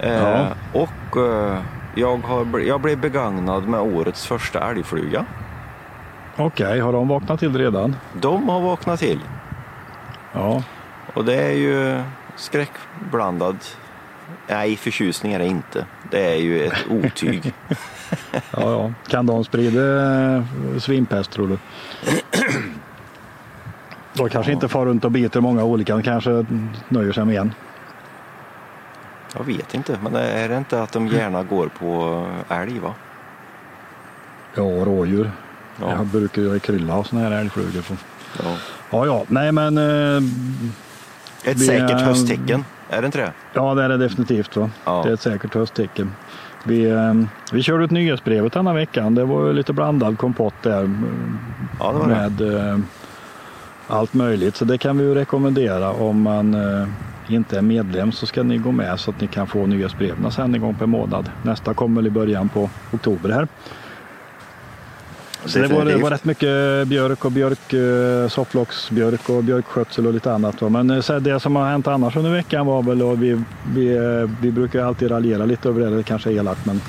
Eh, 0.00 0.12
Ja. 0.12 0.46
Och 0.72 1.16
eh, 1.16 1.58
jag, 1.94 2.16
har, 2.18 2.58
jag 2.60 2.80
blev 2.80 2.98
begagnad 3.00 3.68
med 3.68 3.80
årets 3.80 4.26
första 4.26 4.70
älgfluga. 4.70 5.24
Okej, 6.36 6.80
har 6.80 6.92
de 6.92 7.08
vaknat 7.08 7.40
till 7.40 7.56
redan? 7.58 7.96
De 8.20 8.48
har 8.48 8.60
vaknat 8.60 9.00
till 9.00 9.20
Ja, 10.32 10.62
och 11.14 11.24
det 11.24 11.34
är 11.34 11.52
ju 11.52 12.02
skräckblandad. 12.36 13.56
Nej, 14.48 14.76
förtjusning 14.76 15.32
är 15.32 15.38
det 15.38 15.46
inte. 15.46 15.86
Det 16.10 16.32
är 16.34 16.36
ju 16.36 16.66
ett 16.66 16.72
otyg. 16.90 17.54
ja, 18.32 18.36
ja. 18.52 18.92
Kan 19.08 19.26
de 19.26 19.44
sprida 19.44 19.80
eh, 20.36 20.42
svinpest 20.78 21.30
tror 21.30 21.48
du? 21.48 21.58
De 24.14 24.28
kanske 24.28 24.52
inte 24.52 24.68
far 24.68 24.86
runt 24.86 25.04
och 25.04 25.10
biter 25.10 25.40
många 25.40 25.64
olika, 25.64 25.92
de 25.96 26.02
kanske 26.02 26.46
nöjer 26.88 27.12
sig 27.12 27.24
med 27.24 27.36
en. 27.40 27.54
Jag 29.36 29.44
vet 29.44 29.74
inte, 29.74 29.98
men 30.02 30.16
är 30.16 30.48
det 30.48 30.56
inte 30.56 30.82
att 30.82 30.92
de 30.92 31.06
gärna 31.08 31.42
går 31.42 31.68
på 31.78 32.26
älg 32.48 32.78
va? 32.78 32.94
Ja, 34.54 34.62
rådjur. 34.62 35.30
Ja. 35.80 35.90
Jag 35.90 36.06
brukar 36.06 36.42
ju 36.42 36.58
krylla 36.58 36.94
av 36.94 37.02
sådana 37.02 37.28
här 37.28 37.36
älgflugor. 37.40 37.82
på. 37.82 37.94
Ja. 38.42 38.56
Ja, 38.90 39.06
ja, 39.06 39.24
nej 39.28 39.52
men 39.52 39.78
eh, 39.78 40.22
Ett 41.44 41.66
säkert 41.66 42.00
hösttecken, 42.00 42.64
är 42.90 43.00
det 43.00 43.06
inte 43.06 43.18
det? 43.18 43.32
ja, 43.52 43.74
det 43.74 43.82
är 43.82 43.88
det 43.88 43.96
definitivt. 43.96 44.56
Va? 44.56 44.70
Ja. 44.84 45.02
Det 45.02 45.08
är 45.08 45.14
ett 45.14 45.20
säkert 45.20 45.54
hösttecken. 45.54 46.12
Vi, 46.64 46.90
eh, 46.90 47.14
vi 47.52 47.62
körde 47.62 47.84
ut 47.84 47.90
nyhetsbrevet 47.90 48.52
denna 48.52 48.72
veckan. 48.72 49.14
Det 49.14 49.24
var 49.24 49.52
lite 49.52 49.72
blandad 49.72 50.18
kompott 50.18 50.54
där. 50.62 50.90
Ja, 51.80 51.92
det 51.92 51.98
var 51.98 52.08
det. 52.08 52.14
med 52.14 52.70
eh, 52.70 52.78
allt 53.88 54.14
möjligt. 54.14 54.56
Så 54.56 54.64
det 54.64 54.78
kan 54.78 54.98
vi 54.98 55.04
ju 55.04 55.14
rekommendera 55.14 55.90
om 55.90 56.22
man 56.22 56.54
eh, 56.54 56.88
inte 57.28 57.58
är 57.58 57.62
medlem 57.62 58.12
så 58.12 58.26
ska 58.26 58.42
ni 58.42 58.58
gå 58.58 58.72
med 58.72 59.00
så 59.00 59.10
att 59.10 59.20
ni 59.20 59.26
kan 59.26 59.46
få 59.46 59.66
nyhetsbreven 59.66 60.30
sen 60.32 60.54
en 60.54 60.60
gång 60.60 60.74
per 60.74 60.86
månad. 60.86 61.30
Nästa 61.42 61.74
kommer 61.74 62.06
i 62.06 62.10
början 62.10 62.48
på 62.48 62.70
oktober 62.92 63.30
här. 63.30 63.48
Så 65.48 65.58
det 65.58 65.68
var, 65.68 65.84
det 65.84 65.96
var 65.96 66.10
rätt 66.10 66.24
mycket 66.24 66.88
björk 66.88 67.24
och 67.24 67.32
björk, 67.32 67.72
eh, 67.72 68.28
sopplocksbjörk 68.28 69.28
och 69.28 69.44
björkskötsel 69.44 70.06
och 70.06 70.12
lite 70.12 70.32
annat. 70.32 70.60
Men 70.60 70.90
eh, 70.90 71.00
så 71.00 71.18
det 71.18 71.40
som 71.40 71.56
har 71.56 71.68
hänt 71.68 71.86
annars 71.86 72.16
under 72.16 72.30
veckan 72.30 72.66
var 72.66 72.82
väl, 72.82 73.02
och 73.02 73.22
vi, 73.22 73.42
vi, 73.74 73.96
eh, 73.96 74.30
vi 74.40 74.52
brukar 74.52 74.84
alltid 74.84 75.10
raljera 75.10 75.44
lite 75.44 75.68
över 75.68 75.80
det, 75.80 75.96
det 75.96 76.02
kanske 76.02 76.30
är 76.30 76.34
elakt, 76.34 76.66
men, 76.66 76.80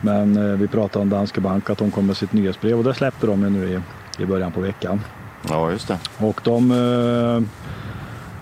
men 0.00 0.58
vi 0.58 0.68
pratade 0.68 1.02
om 1.02 1.10
Danske 1.10 1.40
Bank 1.40 1.70
att 1.70 1.78
de 1.78 1.90
kom 1.90 2.06
med 2.06 2.16
sitt 2.16 2.32
nyhetsbrev 2.32 2.78
och 2.78 2.84
det 2.84 2.94
släppte 2.94 3.26
de 3.26 3.40
nu 3.40 3.68
i, 3.68 3.80
i 4.22 4.26
början 4.26 4.52
på 4.52 4.60
veckan. 4.60 5.00
Ja, 5.48 5.70
just 5.70 5.88
det. 5.88 5.98
Och 6.18 6.40
de, 6.44 6.70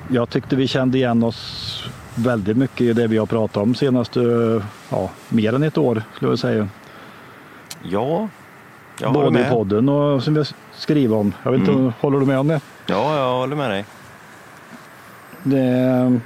jag 0.08 0.30
tyckte 0.30 0.56
vi 0.56 0.66
kände 0.66 0.98
igen 0.98 1.22
oss 1.22 1.84
väldigt 2.14 2.56
mycket 2.56 2.80
i 2.80 2.92
det 2.92 3.06
vi 3.06 3.18
har 3.18 3.26
pratat 3.26 3.56
om 3.56 3.74
senaste, 3.74 4.20
ja, 4.88 5.10
mer 5.28 5.54
än 5.54 5.62
ett 5.62 5.78
år 5.78 6.02
skulle 6.14 6.30
jag 6.30 6.38
säga. 6.38 6.68
Ja, 7.82 8.28
jag 9.00 9.12
Både 9.12 9.40
i 9.40 9.44
podden 9.44 9.88
och 9.88 10.22
som 10.22 10.34
vi 10.34 10.44
skriver 10.74 11.16
om. 11.16 11.34
Jag 11.42 11.50
vet 11.50 11.60
inte, 11.60 11.72
mm. 11.72 11.92
håller 12.00 12.20
du 12.20 12.26
med 12.26 12.38
om 12.38 12.48
det? 12.48 12.60
Ja, 12.86 13.18
jag 13.18 13.38
håller 13.38 13.56
med 13.56 13.70
dig. 13.70 13.84
Det, 15.42 16.20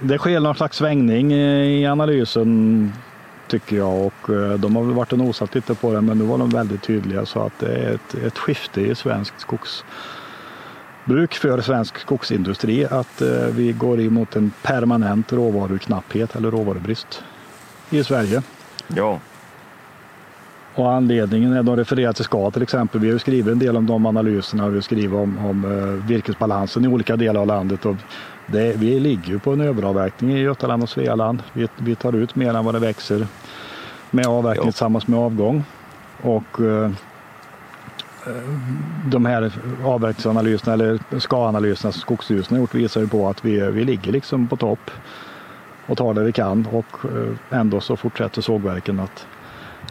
det 0.00 0.18
sker 0.18 0.40
någon 0.40 0.54
slags 0.54 0.76
svängning 0.76 1.32
i 1.32 1.86
analysen 1.86 2.92
tycker 3.48 3.76
jag 3.76 4.06
och 4.06 4.30
eh, 4.30 4.52
de 4.52 4.76
har 4.76 4.82
väl 4.82 4.94
varit 4.94 5.12
och 5.12 5.18
nosat 5.18 5.54
lite 5.54 5.74
på 5.74 5.92
det 5.92 6.00
men 6.00 6.18
nu 6.18 6.24
var 6.24 6.38
de 6.38 6.50
väldigt 6.50 6.82
tydliga 6.82 7.26
så 7.26 7.40
att 7.40 7.58
det 7.58 7.74
är 7.74 7.94
ett, 7.94 8.14
ett 8.14 8.38
skifte 8.38 8.80
i 8.80 8.94
svensk 8.94 9.34
skogsbruk 9.40 11.34
för 11.34 11.60
svensk 11.60 11.98
skogsindustri 11.98 12.84
att 12.84 13.22
eh, 13.22 13.28
vi 13.50 13.72
går 13.72 14.00
emot 14.00 14.36
en 14.36 14.52
permanent 14.62 15.32
råvaruknapphet 15.32 16.36
eller 16.36 16.50
råvarubrist 16.50 17.22
i 17.90 18.04
Sverige. 18.04 18.42
Ja, 18.88 19.20
och 20.76 20.92
anledningen 20.92 21.52
är 21.52 21.62
de 21.62 21.76
refererar 21.76 22.12
till 22.12 22.24
SKA 22.24 22.50
till 22.50 22.62
exempel. 22.62 23.00
Vi 23.00 23.10
har 23.10 23.18
skrivit 23.18 23.52
en 23.52 23.58
del 23.58 23.76
om 23.76 23.86
de 23.86 24.06
analyserna. 24.06 24.68
Vi 24.68 24.74
har 24.74 24.82
skrivit 24.82 25.12
om, 25.12 25.38
om 25.46 25.64
uh, 25.64 26.06
virkesbalansen 26.06 26.84
i 26.84 26.88
olika 26.88 27.16
delar 27.16 27.40
av 27.40 27.46
landet. 27.46 27.86
Och 27.86 27.96
det, 28.46 28.76
vi 28.76 29.00
ligger 29.00 29.28
ju 29.28 29.38
på 29.38 29.52
en 29.52 29.60
överavverkning 29.60 30.36
i 30.36 30.40
Götaland 30.40 30.82
och 30.82 30.88
Svealand. 30.88 31.42
Vi, 31.52 31.68
vi 31.76 31.94
tar 31.94 32.12
ut 32.12 32.34
mer 32.34 32.54
än 32.54 32.64
vad 32.64 32.74
det 32.74 32.78
växer 32.78 33.26
med 34.10 34.26
avverkning 34.26 34.66
jo. 34.66 34.72
tillsammans 34.72 35.06
med 35.06 35.18
avgång. 35.18 35.64
Och 36.22 36.60
uh, 36.60 36.90
de 39.06 39.26
här 39.26 39.52
avverkningsanalyserna 39.84 40.72
eller 40.72 41.18
ska-analyserna 41.18 41.92
som 41.92 42.00
Skogsstyrelsen 42.00 42.56
har 42.56 42.60
gjort 42.60 42.74
visar 42.74 43.00
ju 43.00 43.08
på 43.08 43.28
att 43.28 43.44
vi, 43.44 43.70
vi 43.70 43.84
ligger 43.84 44.12
liksom 44.12 44.48
på 44.48 44.56
topp 44.56 44.90
och 45.86 45.98
tar 45.98 46.14
det 46.14 46.24
vi 46.24 46.32
kan 46.32 46.66
och 46.72 46.96
ändå 47.50 47.80
så 47.80 47.96
fortsätter 47.96 48.42
sågverken 48.42 49.00
att 49.00 49.26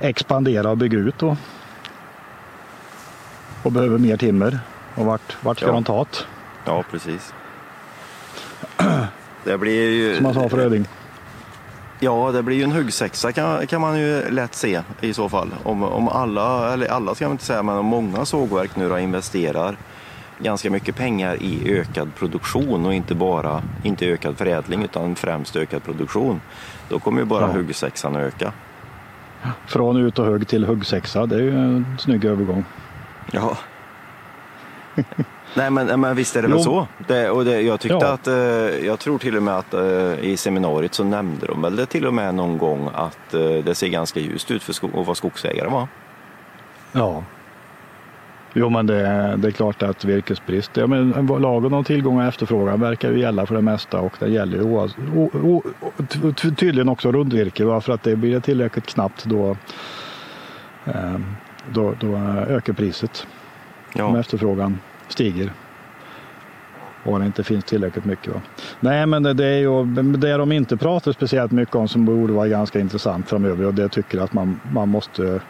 expandera 0.01 0.69
och 0.69 0.77
bygga 0.77 0.97
ut 0.97 1.17
då. 1.17 1.37
Och 3.63 3.71
behöver 3.71 3.97
mer 3.97 4.17
timmer. 4.17 4.59
Och 4.95 5.05
vart, 5.05 5.43
vart 5.43 5.57
ska 5.57 5.67
ja. 5.67 5.73
de 5.73 5.83
ta 5.83 6.03
det? 6.03 6.17
Ja, 6.65 6.83
precis. 6.91 7.33
Det 9.43 9.57
blir 9.57 9.91
ju... 9.91 10.15
Som 10.15 10.23
man 10.23 10.33
sa 10.33 10.49
för 10.49 10.59
Öding. 10.59 10.87
Ja, 11.99 12.31
det 12.31 12.43
blir 12.43 12.57
ju 12.57 12.63
en 12.63 12.71
huggsexa 12.71 13.31
kan, 13.31 13.67
kan 13.67 13.81
man 13.81 13.99
ju 13.99 14.29
lätt 14.29 14.55
se 14.55 14.81
i 15.01 15.13
så 15.13 15.29
fall. 15.29 15.49
Om, 15.63 15.83
om 15.83 16.07
alla, 16.07 16.73
eller 16.73 16.87
alla 16.87 17.15
ska 17.15 17.25
man 17.25 17.31
inte 17.31 17.43
säga, 17.43 17.63
men 17.63 17.77
om 17.77 17.85
många 17.85 18.25
sågverk 18.25 18.75
nu 18.75 18.89
då 18.89 18.99
investerar 18.99 19.77
ganska 20.39 20.69
mycket 20.69 20.95
pengar 20.95 21.43
i 21.43 21.73
ökad 21.79 22.15
produktion 22.15 22.85
och 22.85 22.93
inte 22.93 23.15
bara 23.15 23.63
inte 23.83 24.05
ökad 24.05 24.37
förädling 24.37 24.83
utan 24.83 25.15
främst 25.15 25.55
ökad 25.55 25.83
produktion. 25.83 26.41
Då 26.89 26.99
kommer 26.99 27.19
ju 27.19 27.25
bara 27.25 27.47
ja. 27.47 27.53
huggsexan 27.53 28.15
öka. 28.15 28.53
Från 29.67 29.97
ut 29.97 30.19
och 30.19 30.25
hugg 30.25 30.47
till 30.47 30.65
huggsexa, 30.65 31.25
det 31.25 31.35
är 31.35 31.39
ju 31.39 31.55
en 31.55 31.97
snygg 31.99 32.25
övergång. 32.25 32.65
Ja. 33.31 33.57
Nej 35.53 35.71
men, 35.71 36.01
men 36.01 36.15
visst 36.15 36.35
är 36.35 36.41
det 36.41 36.47
väl 36.47 36.63
så. 36.63 36.87
Det, 37.07 37.29
och 37.29 37.45
det, 37.45 37.61
jag 37.61 37.79
tyckte 37.79 37.97
ja. 38.01 38.13
att, 38.13 38.27
eh, 38.27 38.35
jag 38.85 38.99
tror 38.99 39.17
till 39.17 39.37
och 39.37 39.43
med 39.43 39.57
att 39.57 39.73
eh, 39.73 40.19
i 40.19 40.37
seminariet 40.37 40.93
så 40.93 41.03
nämnde 41.03 41.47
de 41.47 41.61
väl 41.61 41.75
det 41.75 41.85
till 41.85 42.05
och 42.07 42.13
med 42.13 42.35
någon 42.35 42.57
gång 42.57 42.89
att 42.93 43.33
eh, 43.33 43.41
det 43.41 43.75
ser 43.75 43.87
ganska 43.87 44.19
ljust 44.19 44.51
ut 44.51 44.63
för 44.63 44.73
sko- 44.73 44.99
att 44.99 45.05
vara 45.05 45.15
skogsägare 45.15 45.69
va? 45.69 45.87
Ja, 46.91 47.23
Jo, 48.57 48.69
men 48.69 48.87
det, 48.87 49.35
det 49.37 49.47
är 49.47 49.51
klart 49.51 49.83
att 49.83 50.05
virkesbrist, 50.05 50.77
ja, 50.77 50.87
men 50.87 51.27
lagen 51.39 51.73
om 51.73 51.83
tillgång 51.83 52.17
och 52.17 52.23
efterfrågan 52.23 52.79
verkar 52.79 53.11
ju 53.11 53.19
gälla 53.19 53.45
för 53.45 53.55
det 53.55 53.61
mesta 53.61 53.99
och 53.99 54.13
det 54.19 54.27
gäller 54.27 54.57
ju 54.57 55.61
tydligen 56.33 56.89
också 56.89 57.11
rundvirke. 57.11 57.81
För 57.81 57.93
att 57.93 58.03
det 58.03 58.15
blir 58.15 58.39
tillräckligt 58.39 58.85
knappt 58.85 59.25
då, 59.25 59.57
eh, 60.85 61.19
då, 61.73 61.93
då 61.99 62.17
ökar 62.47 62.73
priset. 62.73 63.27
Ja. 63.93 64.05
Om 64.05 64.15
efterfrågan 64.15 64.79
stiger 65.07 65.51
och 67.05 67.19
det 67.19 67.25
inte 67.25 67.43
finns 67.43 67.65
tillräckligt 67.65 68.05
mycket. 68.05 68.33
Va? 68.33 68.41
Nej, 68.79 69.05
men 69.05 69.23
det, 69.23 69.33
det, 69.33 69.45
är 69.45 69.59
ju 69.59 69.85
det 70.17 70.37
de 70.37 70.51
inte 70.51 70.77
pratar 70.77 71.11
speciellt 71.11 71.51
mycket 71.51 71.75
om 71.75 71.87
som 71.87 72.05
borde 72.05 72.33
vara 72.33 72.47
ganska 72.47 72.79
intressant 72.79 73.29
framöver 73.29 73.65
och 73.65 73.73
det 73.73 73.89
tycker 73.89 74.19
att 74.19 74.33
man, 74.33 74.59
man 74.71 74.89
måste 74.89 75.41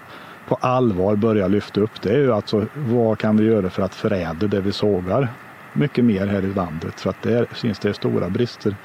på 0.47 0.55
allvar 0.55 1.15
börja 1.15 1.47
lyfta 1.47 1.81
upp 1.81 2.01
det 2.01 2.09
är 2.09 2.17
ju 2.17 2.33
alltså 2.33 2.65
vad 2.75 3.17
kan 3.17 3.37
vi 3.37 3.45
göra 3.45 3.69
för 3.69 3.83
att 3.83 3.95
förädla 3.95 4.47
det 4.47 4.61
vi 4.61 4.71
sågar 4.71 5.29
mycket 5.75 6.05
mer 6.05 6.27
här 6.27 6.45
i 6.45 6.53
landet 6.53 6.99
för 6.99 7.09
att 7.09 7.21
där 7.21 7.45
finns 7.45 7.79
det 7.79 7.93
stora 7.93 8.29
brister. 8.29 8.75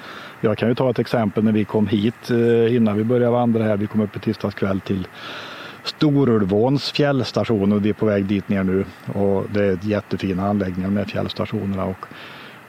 Jag 0.41 0.59
kan 0.59 0.69
ju 0.69 0.75
ta 0.75 0.91
ett 0.91 0.99
exempel 0.99 1.45
när 1.45 1.53
vi 1.53 1.65
kom 1.65 1.87
hit 1.87 2.31
eh, 2.31 2.77
innan 2.77 2.97
vi 2.97 3.05
började 3.05 3.33
vandra 3.33 3.65
här. 3.65 3.77
Vi 3.77 3.87
kom 3.87 4.01
upp 4.01 4.17
i 4.17 4.19
tisdags 4.19 4.55
kväll 4.55 4.81
till 4.81 5.09
Storulvåns 5.85 6.91
fjällstation 6.91 7.73
och 7.73 7.85
vi 7.85 7.89
är 7.89 7.95
på 7.95 8.07
väg 8.07 8.25
dit 8.25 8.49
ner 8.49 8.65
nu 8.65 8.85
och 9.15 9.47
det 9.51 9.65
är 9.65 9.79
jättefina 9.83 10.49
anläggningar 10.49 10.91
med 10.91 11.09
fjällstationerna 11.09 11.85
och 11.85 12.07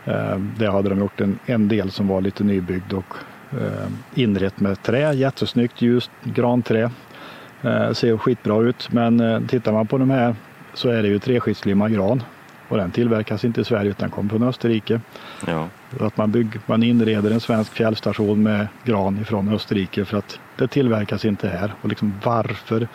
eh, 0.05 0.37
det 0.57 0.71
hade 0.71 0.89
de 0.89 0.99
gjort 0.99 1.21
en, 1.21 1.39
en 1.45 1.67
del 1.67 1.91
som 1.91 2.07
var 2.07 2.21
lite 2.21 2.43
nybyggd 2.43 2.93
och 2.93 3.15
eh, 3.51 3.87
inrett 4.13 4.59
med 4.59 4.83
trä, 4.83 5.13
jättesnyggt 5.13 5.81
ljust 5.81 6.11
granträ 6.23 6.91
Eh, 7.63 7.91
ser 7.93 8.17
skitbra 8.17 8.61
ut 8.61 8.91
men 8.91 9.19
eh, 9.19 9.41
tittar 9.47 9.71
man 9.73 9.87
på 9.87 9.97
de 9.97 10.09
här 10.09 10.35
så 10.73 10.89
är 10.89 11.01
det 11.01 11.07
ju 11.07 11.19
treskiktslimmad 11.19 11.93
gran 11.93 12.23
och 12.67 12.77
den 12.77 12.91
tillverkas 12.91 13.45
inte 13.45 13.61
i 13.61 13.63
Sverige 13.63 13.89
utan 13.89 14.09
kommer 14.09 14.29
från 14.29 14.43
Österrike. 14.43 15.01
Ja. 15.47 15.67
Att 15.99 16.17
man, 16.17 16.31
bygg, 16.31 16.59
man 16.65 16.83
inreder 16.83 17.31
en 17.31 17.39
svensk 17.39 17.73
fjällstation 17.73 18.43
med 18.43 18.67
gran 18.83 19.19
ifrån 19.21 19.53
Österrike 19.53 20.05
för 20.05 20.17
att 20.17 20.39
det 20.55 20.67
tillverkas 20.67 21.25
inte 21.25 21.47
här. 21.47 21.73
Och 21.81 21.89
liksom 21.89 22.13
varför 22.23 22.87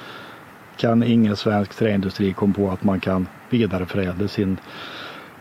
kan 0.77 1.03
ingen 1.03 1.37
svensk 1.37 1.75
träindustri 1.75 2.33
komma 2.33 2.55
på 2.55 2.71
att 2.71 2.85
man 2.85 3.01
kan 3.01 3.27
vidareförädla 3.51 4.29
sin 4.29 4.57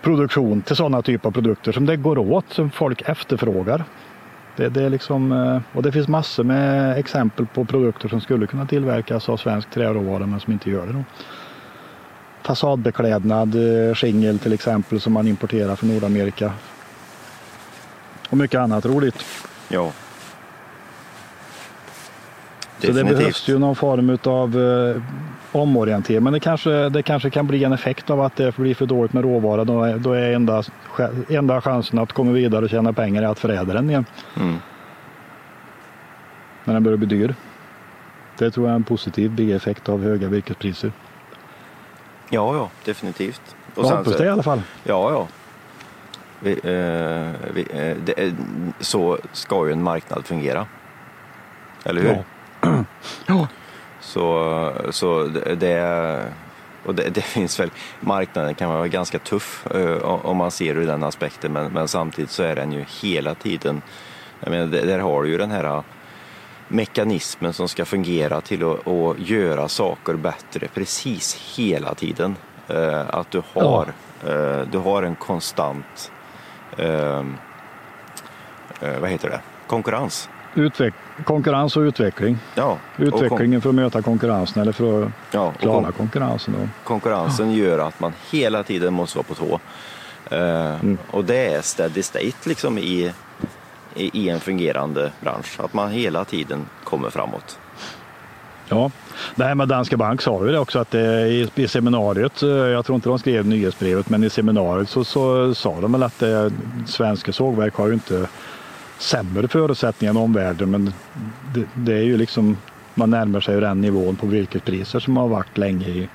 produktion 0.02 0.62
till 0.62 0.76
sådana 0.76 1.02
typer 1.02 1.28
av 1.28 1.32
produkter 1.32 1.72
som 1.72 1.86
det 1.86 1.98
går 1.98 2.18
åt, 2.18 2.46
som 2.50 2.72
folk 2.72 3.02
efterfrågar. 3.02 3.84
Det, 4.56 4.70
det, 4.70 4.84
är 4.84 4.90
liksom, 4.90 5.32
eh, 5.32 5.62
och 5.74 5.84
det 5.84 5.92
finns 5.92 6.08
massor 6.08 6.44
med 6.44 6.98
exempel 6.98 7.46
på 7.46 7.66
produkter 7.66 8.10
som 8.10 8.22
skulle 8.22 8.48
kunna 8.48 8.66
tillverkas 8.66 9.30
av 9.30 9.38
svensk 9.38 9.70
träråvara 9.70 10.26
men 10.26 10.40
som 10.40 10.54
inte 10.54 10.70
gör 10.70 10.88
det. 10.88 10.94
Då. 10.94 11.04
Fasadbeklädnad, 12.42 13.56
eh, 13.56 13.96
skingel 13.96 14.40
till 14.40 14.54
exempel 14.54 15.00
som 15.02 15.14
man 15.14 15.28
importerar 15.28 15.76
från 15.76 15.94
Nordamerika. 15.94 16.54
Och 18.30 18.38
mycket 18.38 18.60
annat 18.60 18.86
roligt. 18.86 19.26
Ja. 19.68 19.92
Så 22.80 22.92
det 22.92 23.04
behövs 23.04 23.48
ju 23.48 23.60
någon 23.60 23.76
form 23.76 24.18
av 24.24 24.58
omorientering. 25.56 26.24
Men 26.24 26.34
det 26.34 26.40
kanske, 26.40 26.90
det 26.90 27.04
kanske 27.04 27.30
kan 27.30 27.48
bli 27.48 27.64
en 27.64 27.74
effekt 27.74 28.10
av 28.10 28.22
att 28.22 28.36
det 28.36 28.58
blir 28.58 28.76
för 28.76 28.86
dåligt 28.86 29.14
med 29.14 29.24
råvara. 29.24 29.64
Då 29.64 29.84
är, 29.84 29.98
då 29.98 30.14
är 30.14 30.34
enda, 30.34 30.64
enda 31.30 31.62
chansen 31.62 32.00
att 32.00 32.14
komma 32.14 32.32
vidare 32.32 32.66
och 32.66 32.70
tjäna 32.70 32.94
pengar 32.94 33.24
är 33.24 33.28
att 33.28 33.40
förädla 33.40 33.74
den 33.74 33.90
igen. 33.90 34.06
Mm. 34.38 34.56
När 36.64 36.74
den 36.74 36.84
börjar 36.84 36.98
bli 36.98 37.08
dyr. 37.08 37.36
Det 38.38 38.52
tror 38.52 38.66
jag 38.66 38.72
är 38.72 38.76
en 38.76 38.84
positiv 38.84 39.32
bieffekt 39.32 39.90
av 39.90 40.04
höga 40.04 40.28
virkespriser. 40.28 40.92
Ja, 42.30 42.56
ja, 42.56 42.70
definitivt. 42.86 43.56
Och 43.76 43.86
jag 43.86 43.98
hoppas 43.98 44.18
det 44.18 44.26
i 44.26 44.30
alla 44.30 44.44
fall. 44.44 44.62
Ja, 44.84 45.12
ja. 45.12 45.28
Vi, 46.40 46.52
eh, 46.52 47.52
vi, 47.54 47.68
eh, 47.74 47.98
det, 48.06 48.34
så 48.80 49.18
ska 49.32 49.66
ju 49.66 49.72
en 49.72 49.84
marknad 49.84 50.26
fungera. 50.26 50.66
Eller 51.84 52.02
hur? 52.02 52.24
Ja. 52.62 52.84
ja. 53.26 53.48
Så, 54.06 54.72
så 54.90 55.24
det, 55.58 56.32
och 56.86 56.96
det, 56.96 57.10
det, 57.10 57.22
finns 57.36 57.60
väl, 57.60 57.72
marknaden 58.00 58.56
kan 58.56 58.70
vara 58.70 58.88
ganska 58.88 59.20
tuff 59.20 59.68
uh, 59.76 60.26
om 60.26 60.38
man 60.38 60.52
ser 60.52 60.76
ur 60.76 60.88
den 60.88 61.04
aspekten 61.04 61.54
men, 61.54 61.72
men, 61.72 61.88
samtidigt 61.88 62.32
så 62.32 62.44
är 62.44 62.56
den 62.56 62.72
ju 62.72 62.86
hela 63.02 63.36
tiden, 63.36 63.82
jag 64.40 64.52
menar, 64.52 64.68
där 64.68 65.00
har 65.00 65.24
du 65.24 65.30
ju 65.30 65.38
den 65.38 65.52
här 65.52 65.84
mekanismen 66.68 67.54
som 67.54 67.68
ska 67.68 67.86
fungera 67.86 68.42
till 68.42 68.64
att, 68.64 68.88
att 68.88 69.20
göra 69.20 69.68
saker 69.68 70.14
bättre 70.14 70.68
precis 70.74 71.56
hela 71.58 71.96
tiden. 71.96 72.36
Uh, 72.70 73.16
att 73.16 73.32
du 73.32 73.42
har 73.54 73.94
Eh, 74.26 74.62
du 74.72 74.78
har 74.78 75.04
en 75.04 75.16
konstant, 75.16 76.12
eh, 76.78 77.24
eh, 78.82 79.00
vad 79.00 79.10
heter 79.10 79.30
det, 79.30 79.40
konkurrens. 79.68 80.30
Utveck 80.56 80.94
konkurrens 81.24 81.78
och 81.78 81.82
utveckling. 81.82 82.38
Ja, 82.56 82.78
Utvecklingen 82.98 83.62
för 83.62 83.70
att 83.70 83.76
möta 83.76 84.02
konkurrensen 84.02 84.62
eller 84.62 84.72
för 84.72 85.04
att 85.04 85.12
ja, 85.32 85.52
klara 85.52 85.84
kon 85.84 85.92
konkurrensen. 85.92 86.56
Då. 86.60 86.68
Konkurrensen 86.84 87.52
gör 87.52 87.80
att 87.80 88.00
man 88.00 88.14
hela 88.32 88.64
tiden 88.64 88.94
måste 88.94 89.18
vara 89.18 89.26
på 89.28 89.36
tå. 89.36 89.60
Eh, 90.36 90.80
mm. 90.80 90.98
Och 91.12 91.26
det 91.26 91.54
är 91.54 91.62
steady 91.62 92.04
state 92.04 92.50
liksom 92.50 92.78
i, 92.78 93.12
i, 93.96 94.30
en 94.30 94.40
fungerande 94.40 95.12
bransch, 95.22 95.60
att 95.60 95.74
man 95.74 95.92
hela 95.92 96.26
tiden 96.26 96.66
kommer 96.84 97.10
framåt. 97.10 97.60
Ja, 98.70 98.92
det 99.36 99.44
här 99.44 99.56
med 99.56 99.68
Danske 99.68 99.98
Bank 99.98 100.22
sa 100.22 100.46
ju 100.46 100.52
det 100.52 100.60
också 100.60 100.80
att 100.80 100.92
det, 100.92 101.28
i, 101.28 101.50
i 101.56 101.68
seminariet, 101.68 102.44
eh, 102.44 102.50
jag 102.50 102.86
tror 102.86 102.96
inte 102.96 103.10
de 103.10 103.20
skrev 103.20 103.48
nyhetsbrevet, 103.48 104.10
men 104.10 104.24
i 104.24 104.30
seminariet 104.30 104.90
så, 104.90 105.04
så 105.04 105.54
sa 105.56 105.82
de 105.82 105.92
väl 105.92 106.04
att 106.04 106.20
det, 106.20 106.52
svenska 106.86 107.34
sågverk 107.34 107.76
har 107.76 107.88
ju 107.88 107.94
inte 107.94 108.28
sämre 108.98 109.48
förutsättningar 109.48 110.14
än 110.14 110.18
omvärlden 110.18 110.72
men 110.72 110.94
det, 111.54 111.66
det, 111.74 111.94
är 111.94 112.04
ju 112.04 112.18
liksom 112.18 112.58
man 112.96 113.10
närmar 113.10 113.40
sig 113.40 113.62
den 113.62 113.82
nivån 113.82 114.16
på 114.16 114.28
virkespriser 114.28 115.00
som 115.00 115.18
har 115.18 115.28
varit 115.28 115.58
länge 115.58 115.88
i, 115.88 116.10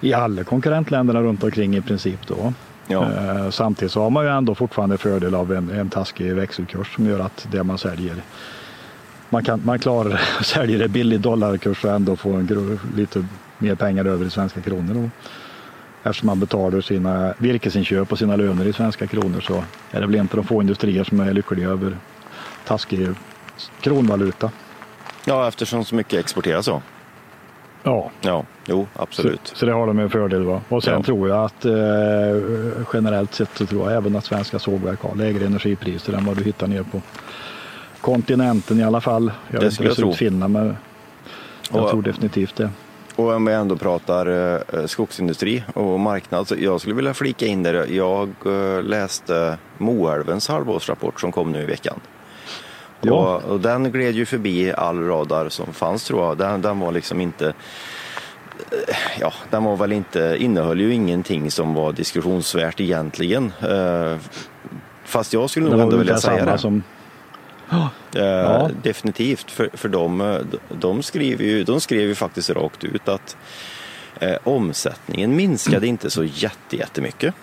i 0.00 0.14
alla 0.14 0.44
konkurrentländerna 0.44 1.22
runt 1.22 1.44
omkring 1.44 1.76
i 1.76 1.80
princip 1.80 2.26
då. 2.26 2.52
Ja. 2.86 3.12
Eh, 3.12 3.50
samtidigt 3.50 3.92
så 3.92 4.02
har 4.02 4.10
man 4.10 4.24
ju 4.24 4.30
ändå 4.30 4.54
fortfarande 4.54 4.98
fördel 4.98 5.34
av 5.34 5.52
en, 5.52 5.70
en 5.70 5.90
taskig 5.90 6.34
växelkurs 6.34 6.94
som 6.94 7.06
gör 7.06 7.20
att 7.20 7.46
det 7.50 7.62
man 7.62 7.78
säljer 7.78 8.22
man, 9.30 9.44
kan, 9.44 9.60
man 9.64 9.78
klarar 9.78 10.20
att 10.38 10.46
sälja 10.46 10.78
det 10.78 10.88
billig 10.88 11.20
dollarkurs 11.20 11.84
och 11.84 11.90
ändå 11.90 12.16
få 12.16 12.32
en, 12.32 12.78
lite 12.96 13.26
mer 13.58 13.74
pengar 13.74 14.04
över 14.04 14.26
i 14.26 14.30
svenska 14.30 14.60
kronor. 14.60 14.94
Då. 14.94 15.10
Eftersom 16.08 16.26
man 16.26 16.40
betalar 16.40 16.80
sina 16.80 17.34
virkesinköp 17.38 18.12
och 18.12 18.18
sina 18.18 18.36
löner 18.36 18.66
i 18.66 18.72
svenska 18.72 19.06
kronor 19.06 19.40
så 19.40 19.64
är 19.90 20.00
det 20.00 20.06
väl 20.06 20.20
av 20.20 20.26
de 20.30 20.44
få 20.44 20.60
industrier 20.62 21.04
som 21.04 21.20
är 21.20 21.32
lyckliga 21.32 21.68
över 21.68 21.96
taskig 22.66 23.08
kronvaluta. 23.80 24.50
Ja, 25.24 25.48
eftersom 25.48 25.84
så 25.84 25.94
mycket 25.94 26.20
exporteras 26.20 26.64
så. 26.64 26.82
Ja. 27.82 28.10
Ja, 28.20 28.44
jo 28.66 28.86
absolut. 28.94 29.40
Så, 29.44 29.56
så 29.56 29.66
det 29.66 29.72
har 29.72 29.86
de 29.86 29.98
en 29.98 30.10
fördel. 30.10 30.42
Va? 30.42 30.60
Och 30.68 30.84
sen 30.84 30.94
ja. 30.94 31.02
tror 31.02 31.28
jag 31.28 31.44
att 31.44 31.64
eh, 31.64 31.72
generellt 32.92 33.34
sett 33.34 33.50
så 33.54 33.66
tror 33.66 33.90
jag 33.90 33.96
även 33.96 34.16
att 34.16 34.24
svenska 34.24 34.58
sågverk 34.58 35.00
har 35.00 35.14
lägre 35.14 35.46
energipriser 35.46 36.12
än 36.12 36.24
vad 36.24 36.36
du 36.36 36.44
hittar 36.44 36.66
ner 36.66 36.82
på 36.82 37.02
kontinenten 38.00 38.80
i 38.80 38.84
alla 38.84 39.00
fall. 39.00 39.32
Jag 39.50 39.60
det 39.60 39.70
skulle 39.70 39.88
jag 39.88 39.96
tro. 39.96 40.12
Finland, 40.12 40.52
men 40.52 40.76
jag 41.72 41.84
och, 41.84 41.90
tror 41.90 42.02
definitivt 42.02 42.56
det. 42.56 42.70
Och 43.18 43.32
om 43.32 43.44
vi 43.44 43.52
ändå 43.52 43.76
pratar 43.76 44.26
eh, 44.74 44.86
skogsindustri 44.86 45.64
och 45.74 46.00
marknad, 46.00 46.48
så 46.48 46.54
jag 46.58 46.80
skulle 46.80 46.94
vilja 46.94 47.14
flika 47.14 47.46
in 47.46 47.62
där. 47.62 47.86
Jag 47.90 48.28
eh, 48.46 48.82
läste 48.82 49.58
Moälvens 49.78 50.48
halvårsrapport 50.48 51.20
som 51.20 51.32
kom 51.32 51.52
nu 51.52 51.62
i 51.62 51.66
veckan. 51.66 52.00
Ja. 53.00 53.12
Och, 53.12 53.52
och, 53.52 53.60
den 53.60 53.92
gled 53.92 54.14
ju 54.14 54.26
förbi 54.26 54.72
all 54.72 55.02
radar 55.02 55.48
som 55.48 55.72
fanns 55.72 56.04
tror 56.04 56.24
jag. 56.26 56.38
Den, 56.38 56.62
den 56.62 56.80
var 56.80 56.92
liksom 56.92 57.20
inte 57.20 57.46
eh, 58.70 58.96
Ja, 59.20 59.32
den 59.50 59.64
var 59.64 59.76
väl 59.76 59.92
inte, 59.92 60.36
innehöll 60.38 60.80
ju 60.80 60.94
ingenting 60.94 61.50
som 61.50 61.74
var 61.74 61.92
diskussionsvärt 61.92 62.80
egentligen. 62.80 63.52
Eh, 63.60 64.16
fast 65.04 65.32
jag 65.32 65.50
skulle 65.50 65.70
nog 65.70 65.80
ändå 65.80 65.96
vilja 65.96 66.18
säga 66.18 66.44
det. 66.44 66.58
Som 66.58 66.82
Ja. 67.70 67.90
Eh, 68.20 68.68
definitivt, 68.82 69.50
för, 69.50 69.70
för 69.72 69.88
de, 69.88 70.38
de, 70.68 71.02
skriver 71.02 71.44
ju, 71.44 71.64
de 71.64 71.80
skrev 71.80 72.00
ju 72.00 72.14
faktiskt 72.14 72.50
rakt 72.50 72.84
ut 72.84 73.08
att 73.08 73.36
eh, 74.20 74.36
omsättningen 74.44 75.36
minskade 75.36 75.86
inte 75.86 76.10
så 76.10 76.24
jätte, 76.24 76.76
jättemycket. 76.76 77.34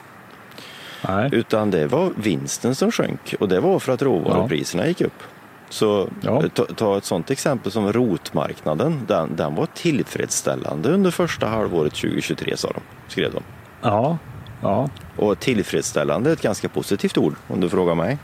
Nej. 1.08 1.30
Utan 1.32 1.72
det 1.72 1.88
var 1.88 2.12
vinsten 2.16 2.76
som 2.76 2.92
sjönk 2.92 3.36
och 3.40 3.50
det 3.50 3.60
var 3.60 3.80
för 3.80 3.94
att 3.94 4.02
råvarupriserna 4.02 4.84
ja. 4.84 4.88
gick 4.88 5.02
upp. 5.02 5.24
Så 5.70 6.10
ja. 6.22 6.44
Eh, 6.44 6.50
ta, 6.50 6.66
ta, 6.66 6.98
ett 6.98 7.06
sådant 7.06 7.32
exempel 7.32 7.72
som 7.72 7.94
rotmarknaden, 7.94 9.02
den, 9.08 9.36
den 9.36 9.56
var 9.56 9.66
tillfredsställande 9.66 10.90
under 10.90 11.12
första 11.12 11.48
halvåret 11.48 11.94
2023 11.94 12.58
sa 12.58 12.68
de, 12.68 12.82
skrev 13.08 13.34
de. 13.34 13.44
Ja. 13.82 14.18
ja. 14.62 14.90
Och 15.16 15.40
tillfredsställande 15.40 16.30
är 16.30 16.34
ett 16.34 16.42
ganska 16.42 16.70
positivt 16.70 17.18
ord 17.18 17.36
om 17.48 17.60
du 17.60 17.70
frågar 17.70 17.96
mig. 17.96 18.18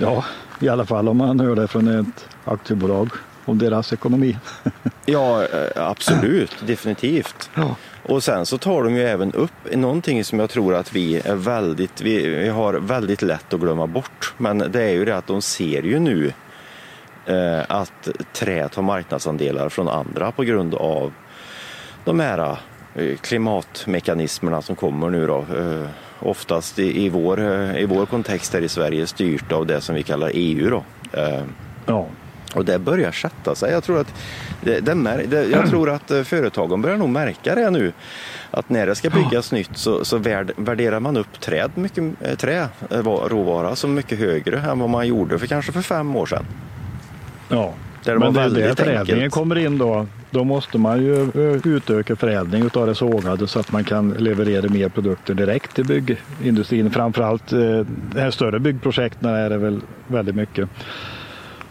Ja, 0.00 0.24
i 0.60 0.68
alla 0.68 0.86
fall 0.86 1.08
om 1.08 1.16
man 1.16 1.40
hör 1.40 1.56
det 1.56 1.68
från 1.68 1.88
ett 1.88 2.28
aktiebolag 2.44 3.10
om 3.44 3.58
deras 3.58 3.92
ekonomi. 3.92 4.38
ja, 5.04 5.42
eh, 5.42 5.88
absolut, 5.88 6.56
definitivt. 6.66 7.50
Ja. 7.54 7.76
Och 8.02 8.22
sen 8.22 8.46
så 8.46 8.58
tar 8.58 8.84
de 8.84 8.96
ju 8.96 9.02
även 9.02 9.32
upp 9.32 9.74
någonting 9.74 10.24
som 10.24 10.38
jag 10.38 10.50
tror 10.50 10.74
att 10.74 10.92
vi 10.92 11.16
är 11.16 11.34
väldigt, 11.34 12.00
vi, 12.00 12.26
vi 12.26 12.48
har 12.48 12.74
väldigt 12.74 13.22
lätt 13.22 13.54
att 13.54 13.60
glömma 13.60 13.86
bort. 13.86 14.34
Men 14.36 14.58
det 14.58 14.82
är 14.82 14.92
ju 14.92 15.04
det 15.04 15.16
att 15.16 15.26
de 15.26 15.42
ser 15.42 15.82
ju 15.82 15.98
nu 15.98 16.32
eh, 17.26 17.60
att 17.68 18.08
trä 18.32 18.68
tar 18.68 18.82
marknadsandelar 18.82 19.68
från 19.68 19.88
andra 19.88 20.32
på 20.32 20.42
grund 20.42 20.74
av 20.74 21.12
de 22.04 22.20
här 22.20 22.58
eh, 22.94 23.16
klimatmekanismerna 23.16 24.62
som 24.62 24.76
kommer 24.76 25.10
nu 25.10 25.26
då. 25.26 25.38
Eh, 25.38 25.88
oftast 26.24 26.78
i, 26.78 27.04
i, 27.04 27.08
vår, 27.08 27.40
eh, 27.40 27.80
i 27.80 27.86
vår 27.86 28.06
kontext 28.06 28.52
här 28.52 28.60
i 28.60 28.68
Sverige 28.68 29.06
styrt 29.06 29.52
av 29.52 29.66
det 29.66 29.80
som 29.80 29.94
vi 29.94 30.02
kallar 30.02 30.30
EU. 30.34 30.70
Då. 30.70 30.84
Eh, 31.20 31.42
ja. 31.86 32.06
Och 32.54 32.64
det 32.64 32.78
börjar 32.78 33.12
sätta 33.12 33.54
sig. 33.54 33.72
Jag 33.72 33.84
tror 33.84 34.00
att, 34.00 34.14
det, 34.60 34.80
det, 34.80 34.94
det, 35.26 35.44
jag 35.44 35.70
tror 35.70 35.90
att 35.90 36.10
eh, 36.10 36.22
företagen 36.22 36.82
börjar 36.82 36.96
nog 36.96 37.08
märka 37.08 37.54
det 37.54 37.70
nu. 37.70 37.92
Att 38.50 38.68
när 38.68 38.86
det 38.86 38.94
ska 38.94 39.10
byggas 39.10 39.52
ja. 39.52 39.58
nytt 39.58 39.76
så, 39.76 40.04
så 40.04 40.18
värderar 40.18 41.00
man 41.00 41.16
upp 41.16 41.40
träd, 41.40 41.70
mycket, 41.74 42.04
trä, 42.38 42.68
råvara 43.28 43.76
som 43.76 43.94
mycket 43.94 44.18
högre 44.18 44.60
än 44.60 44.78
vad 44.78 44.90
man 44.90 45.06
gjorde 45.06 45.38
för 45.38 45.46
kanske 45.46 45.72
för 45.72 45.82
fem 45.82 46.16
år 46.16 46.26
sedan. 46.26 46.44
Ja, 47.48 47.74
där 48.04 48.18
Men 48.18 48.32
det 48.32 48.40
är 48.40 48.50
där 48.50 48.74
förädlingen 48.74 49.30
kommer 49.30 49.58
in 49.58 49.78
då. 49.78 50.06
Då 50.30 50.44
måste 50.44 50.78
man 50.78 51.02
ju 51.02 51.22
eh, 51.22 51.66
utöka 51.66 52.16
förädling 52.16 52.70
av 52.74 52.86
det 52.86 52.94
sågade 52.94 53.46
så 53.46 53.60
att 53.60 53.72
man 53.72 53.84
kan 53.84 54.10
leverera 54.10 54.68
mer 54.68 54.88
produkter 54.88 55.34
direkt 55.34 55.74
till 55.74 55.84
byggindustrin. 55.84 56.90
Framförallt 56.90 57.52
eh, 57.52 57.58
de 57.58 58.20
här 58.20 58.30
större 58.30 58.60
byggprojekten 58.60 59.30
är 59.30 59.50
det 59.50 59.58
väl 59.58 59.80
väldigt 60.06 60.34
mycket. 60.34 60.68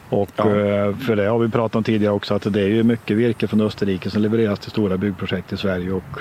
Och 0.10 0.30
ja. 0.36 0.44
Eh, 0.44 0.96
för 0.96 1.16
det 1.16 1.26
har 1.26 1.40
vi 1.40 1.50
pratat 1.50 1.76
om 1.76 1.84
tidigare 1.84 2.14
också 2.14 2.34
att 2.34 2.54
det 2.54 2.62
är 2.62 2.68
ju 2.68 2.84
mycket 2.84 3.18
virke 3.18 3.48
från 3.48 3.62
Österrike 3.62 4.10
som 4.10 4.22
levereras 4.22 4.60
till 4.60 4.72
stora 4.72 4.98
byggprojekt 4.98 5.54
i 5.54 5.58
Sverige 5.58 5.92
och 5.92 6.20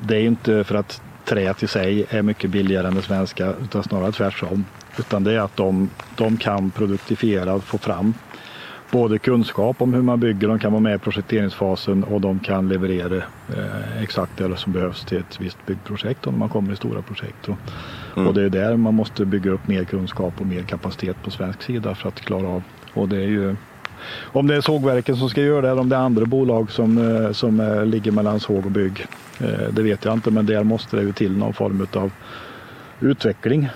det 0.00 0.16
är 0.16 0.22
inte 0.22 0.64
för 0.64 0.74
att 0.74 1.02
träet 1.24 1.62
i 1.62 1.66
sig 1.66 2.06
är 2.10 2.22
mycket 2.22 2.50
billigare 2.50 2.86
än 2.86 2.94
det 2.94 3.02
svenska 3.02 3.52
utan 3.62 3.82
snarare 3.82 4.12
tvärtom. 4.12 4.64
Utan 4.98 5.24
det 5.24 5.32
är 5.32 5.40
att 5.40 5.56
de, 5.56 5.90
de 6.16 6.36
kan 6.36 6.70
produktifiera 6.70 7.54
och 7.54 7.64
få 7.64 7.78
fram 7.78 8.14
både 8.90 9.18
kunskap 9.18 9.82
om 9.82 9.94
hur 9.94 10.02
man 10.02 10.20
bygger, 10.20 10.48
de 10.48 10.58
kan 10.58 10.72
vara 10.72 10.80
med 10.80 10.94
i 10.94 10.98
projekteringsfasen 10.98 12.04
och 12.04 12.20
de 12.20 12.38
kan 12.38 12.68
leverera 12.68 13.16
eh, 13.16 14.02
exakt 14.02 14.36
det 14.36 14.56
som 14.56 14.72
behövs 14.72 15.04
till 15.04 15.18
ett 15.18 15.40
visst 15.40 15.66
byggprojekt 15.66 16.26
om 16.26 16.38
man 16.38 16.48
kommer 16.48 16.72
i 16.72 16.76
stora 16.76 17.02
projekt. 17.02 17.48
Mm. 18.16 18.28
och, 18.28 18.34
det 18.34 18.42
är 18.42 18.48
där 18.48 18.76
man 18.76 18.94
måste 18.94 19.24
bygga 19.24 19.50
upp 19.50 19.68
mer 19.68 19.84
kunskap 19.84 20.34
och 20.40 20.46
mer 20.46 20.62
kapacitet 20.62 21.16
på 21.24 21.30
svensk 21.30 21.62
sida 21.62 21.94
för 21.94 22.08
att 22.08 22.20
klara 22.20 22.48
av. 22.48 22.62
Och 22.94 23.08
det 23.08 23.16
är 23.16 23.28
ju 23.28 23.56
om 24.22 24.46
det 24.46 24.54
är 24.54 24.60
sågverken 24.60 25.16
som 25.16 25.28
ska 25.28 25.42
göra 25.42 25.60
det 25.60 25.70
eller 25.70 25.80
om 25.80 25.88
det 25.88 25.96
är 25.96 26.00
andra 26.00 26.24
bolag 26.24 26.70
som, 26.70 26.98
eh, 26.98 27.32
som 27.32 27.60
eh, 27.60 27.86
ligger 27.86 28.12
mellan 28.12 28.40
såg 28.40 28.64
och 28.64 28.70
bygg. 28.70 29.06
Det 29.70 29.82
vet 29.82 30.04
jag 30.04 30.14
inte 30.14 30.30
men 30.30 30.46
där 30.46 30.64
måste 30.64 30.96
det 30.96 31.02
ju 31.02 31.12
till 31.12 31.36
någon 31.36 31.54
form 31.54 31.86
av 31.92 32.10
utveckling. 33.00 33.68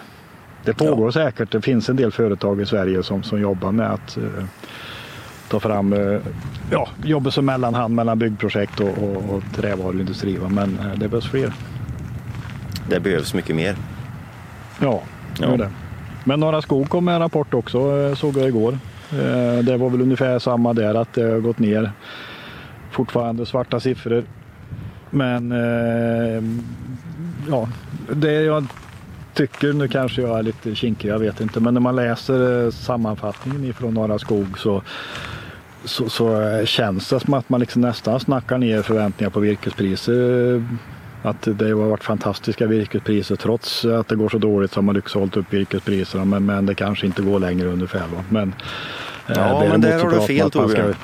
Det 0.65 0.75
pågår 0.75 1.07
ja. 1.07 1.13
säkert. 1.13 1.51
Det 1.51 1.61
finns 1.61 1.89
en 1.89 1.97
del 1.97 2.13
företag 2.13 2.61
i 2.61 2.67
Sverige 2.67 3.03
som, 3.03 3.23
som 3.23 3.41
jobbar 3.41 3.73
med 3.73 3.91
att 3.91 4.19
ta 5.53 5.61
fram, 5.61 5.93
eh, 5.93 6.21
ja, 6.71 6.89
jobba 7.05 7.31
som 7.31 7.45
mellanhand 7.45 7.95
mellan 7.95 8.19
byggprojekt 8.19 8.81
och, 8.81 8.89
och, 8.89 9.35
och 9.35 9.43
trävaruindustri. 9.57 10.37
Va? 10.37 10.49
Men 10.49 10.79
eh, 10.79 10.99
det 10.99 11.09
behövs 11.09 11.27
fler. 11.27 11.53
Det 12.89 13.01
behövs 13.01 13.35
mycket 13.35 13.57
mer. 13.57 13.77
Ja, 14.81 15.03
ja. 15.39 15.57
det. 15.57 15.71
Men 16.25 16.41
Norra 16.41 16.63
Skog 16.63 16.89
kom 16.89 17.05
med 17.05 17.15
en 17.15 17.21
rapport 17.21 17.55
också 17.55 17.99
eh, 17.99 18.15
såg 18.15 18.37
jag 18.37 18.49
igår. 18.49 18.79
Det 19.63 19.77
var 19.77 19.91
väl 19.91 20.01
ungefär 20.01 20.39
samma 20.39 20.73
där 20.73 20.95
att 20.95 21.15
det 21.15 21.23
har 21.23 21.41
gått 21.41 21.59
ner. 21.59 21.93
Fortfarande 22.91 23.47
svarta 23.47 23.81
siffror. 23.81 24.25
Men 25.11 25.51
ja, 27.49 27.69
det 28.13 28.33
jag 28.33 28.67
tycker, 29.35 29.73
nu 29.73 29.89
kanske 29.89 30.23
jag 30.23 30.39
är 30.39 30.43
lite 30.43 30.75
kinkig, 30.75 31.09
jag 31.09 31.19
vet 31.19 31.41
inte, 31.41 31.61
men 31.61 31.75
när 31.75 31.81
man 31.81 31.97
läser 31.97 32.71
sammanfattningen 32.71 33.65
ifrån 33.65 33.95
Norra 33.95 34.19
Skog 34.19 34.59
så 34.59 34.83
så, 35.85 36.09
så 36.09 36.61
känns 36.65 37.09
det 37.09 37.21
som 37.21 37.35
att 37.35 37.49
man 37.49 37.61
liksom 37.61 37.83
nästan 37.83 38.21
snackar 38.21 38.59
ner 38.59 38.83
förväntningar 38.83 39.31
på 39.31 39.41
virkespriser. 39.41 40.65
Att 41.23 41.49
det 41.59 41.69
har 41.69 41.75
varit 41.75 42.05
fantastiska 42.05 42.67
virkespriser 42.67 43.37
trots 43.37 43.85
att 43.85 44.09
det 44.09 44.17
går 44.17 44.29
så 44.29 44.39
dåligt 44.39 44.73
så 44.73 44.77
har 44.77 44.83
man 44.83 44.95
lyckats 44.95 45.15
hålla 45.15 45.31
upp 45.35 45.53
virkespriserna 45.53 46.25
men, 46.25 46.47
men 46.47 46.67
det 46.67 46.75
kanske 46.75 47.07
inte 47.07 47.23
går 47.23 47.39
längre 47.39 47.69
ungefär. 47.69 48.01
Va? 48.01 48.25
Men, 48.29 48.55
eh, 49.29 49.35
ja, 49.37 49.67
men 49.69 49.81
där 49.81 49.99
har 50.05 50.11
du 50.11 50.21
fel 50.21 50.51
Torbjörn. 50.51 50.95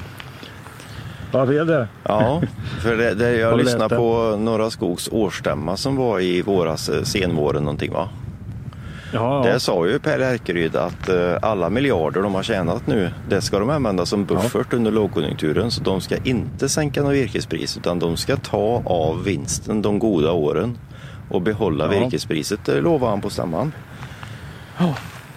Ja, 1.33 1.45
det 1.47 1.59
är 1.59 1.65
det. 1.65 1.89
Ja, 2.03 2.43
för 2.83 2.97
det, 2.97 3.15
det, 3.15 3.37
jag 3.37 3.59
lyssnade 3.59 3.97
på 3.97 4.37
Norra 4.39 4.71
Skogs 4.71 5.09
årsstämma 5.13 5.77
som 5.77 5.97
var 5.97 6.21
i 6.21 6.43
våras, 6.43 6.89
eh, 6.89 7.03
senvåren 7.03 7.63
någonting 7.63 7.93
va? 7.93 8.09
Ja, 9.13 9.47
ja. 9.47 9.53
Det 9.53 9.61
sa 9.61 9.87
ju 9.87 9.99
Per 9.99 10.19
Erkeryd 10.21 10.77
att 10.77 11.09
eh, 11.09 11.37
alla 11.43 11.71
miljarder 11.71 12.23
de 12.23 12.35
har 12.35 12.43
tjänat 12.43 12.87
nu, 12.87 13.11
det 13.29 13.41
ska 13.41 13.59
de 13.59 13.71
använda 13.71 14.07
som 14.07 14.25
buffert 14.25 14.67
ja. 14.71 14.77
under 14.77 14.91
lågkonjunkturen. 14.91 15.71
Så 15.71 15.83
de 15.83 16.01
ska 16.01 16.17
inte 16.25 16.69
sänka 16.69 17.03
något 17.03 17.13
virkespris 17.13 17.77
utan 17.77 17.99
de 17.99 18.17
ska 18.17 18.37
ta 18.37 18.83
av 18.87 19.25
vinsten 19.25 19.83
de 19.83 19.99
goda 19.99 20.33
åren 20.33 20.79
och 21.29 21.43
behålla 21.43 21.95
ja. 21.95 22.01
virkespriset, 22.01 22.65
det 22.65 22.81
lovar 22.81 23.11
han 23.11 23.21
på 23.21 23.31
stämman. 23.31 23.73